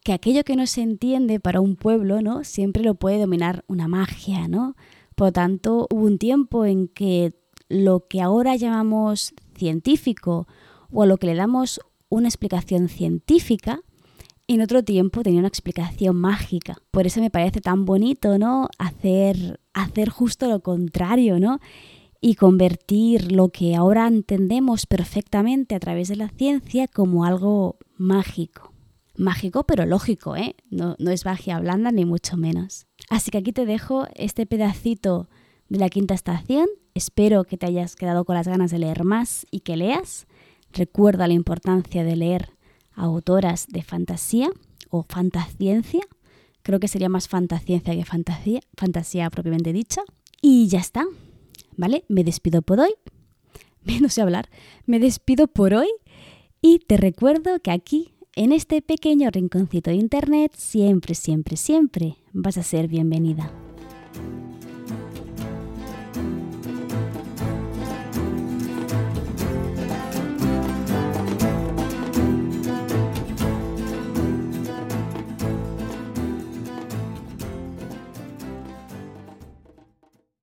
Que 0.04 0.14
aquello 0.14 0.44
que 0.44 0.56
no 0.56 0.68
se 0.68 0.82
entiende 0.82 1.40
para 1.40 1.62
un 1.62 1.76
pueblo, 1.76 2.22
¿no? 2.22 2.44
Siempre 2.44 2.84
lo 2.84 2.96
puede 2.96 3.20
dominar 3.20 3.64
una 3.68 3.88
magia, 3.88 4.48
¿no? 4.48 4.76
Por 5.16 5.28
lo 5.28 5.32
tanto, 5.32 5.88
hubo 5.92 6.06
un 6.06 6.18
tiempo 6.18 6.66
en 6.66 6.88
que 6.88 7.34
lo 7.70 8.08
que 8.08 8.22
ahora 8.22 8.56
llamamos 8.56 9.34
científico 9.56 10.48
o 10.92 11.04
a 11.04 11.06
lo 11.06 11.18
que 11.18 11.28
le 11.28 11.36
damos 11.36 11.80
una 12.10 12.28
explicación 12.28 12.90
científica, 12.90 13.82
en 14.48 14.62
otro 14.62 14.84
tiempo 14.84 15.24
tenía 15.24 15.40
una 15.40 15.48
explicación 15.48 16.16
mágica. 16.18 16.78
Por 16.92 17.08
eso 17.08 17.22
me 17.22 17.30
parece 17.30 17.62
tan 17.62 17.86
bonito, 17.86 18.38
¿no? 18.38 18.68
Hacer, 18.78 19.60
hacer 19.74 20.10
justo 20.10 20.48
lo 20.48 20.60
contrario, 20.60 21.40
¿no? 21.40 21.60
Y 22.26 22.36
convertir 22.36 23.34
lo 23.34 23.50
que 23.50 23.76
ahora 23.76 24.08
entendemos 24.08 24.86
perfectamente 24.86 25.76
a 25.76 25.80
través 25.82 26.08
de 26.08 26.16
la 26.16 26.30
ciencia 26.30 26.88
como 26.88 27.26
algo 27.26 27.76
mágico. 27.98 28.72
Mágico 29.18 29.66
pero 29.66 29.86
lógico, 29.86 30.38
¿eh? 30.38 30.56
No, 30.70 30.96
no 31.00 31.12
es 31.12 31.26
magia 31.26 31.60
blanda 31.60 31.92
ni 31.92 32.06
mucho 32.06 32.38
menos. 32.38 32.88
Así 33.10 33.30
que 33.30 33.40
aquí 33.40 33.52
te 33.52 33.66
dejo 33.66 34.08
este 34.16 34.46
pedacito 34.46 35.28
de 35.68 35.80
la 35.80 35.90
quinta 35.90 36.14
estación. 36.14 36.68
Espero 36.94 37.44
que 37.44 37.58
te 37.58 37.66
hayas 37.66 37.98
quedado 37.98 38.24
con 38.24 38.36
las 38.36 38.48
ganas 38.48 38.72
de 38.72 38.80
leer 38.80 39.04
más 39.04 39.46
y 39.52 39.60
que 39.60 39.76
leas. 39.76 40.26
Recuerda 40.72 41.28
la 41.28 41.34
importancia 41.34 42.06
de 42.06 42.16
leer 42.16 42.52
a 42.94 43.04
autoras 43.04 43.68
de 43.68 43.84
fantasía 43.84 44.50
o 44.90 45.04
fantasciencia. 45.04 46.06
Creo 46.62 46.80
que 46.80 46.88
sería 46.88 47.10
más 47.10 47.28
fantasciencia 47.28 47.94
que 47.94 48.06
fantasía, 48.06 48.62
fantasía 48.78 49.30
propiamente 49.30 49.74
dicha. 49.74 50.04
Y 50.42 50.68
ya 50.70 50.80
está, 50.80 51.06
¿vale? 51.78 52.06
Me 52.08 52.24
despido 52.24 52.62
por 52.62 52.80
hoy. 52.80 52.94
No 54.02 54.10
sé 54.10 54.22
hablar. 54.22 54.50
Me 54.86 55.00
despido 55.00 55.48
por 55.48 55.74
hoy 55.74 55.90
y 56.62 56.80
te 56.80 56.96
recuerdo 56.96 57.60
que 57.60 57.72
aquí, 57.72 58.14
en 58.36 58.54
este 58.54 58.82
pequeño 58.82 59.30
rinconcito 59.30 59.92
de 59.92 59.98
internet, 59.98 60.54
siempre, 60.56 61.16
siempre, 61.16 61.58
siempre 61.58 62.16
vas 62.32 62.58
a 62.58 62.64
ser 62.64 62.88
bienvenida. 62.88 63.52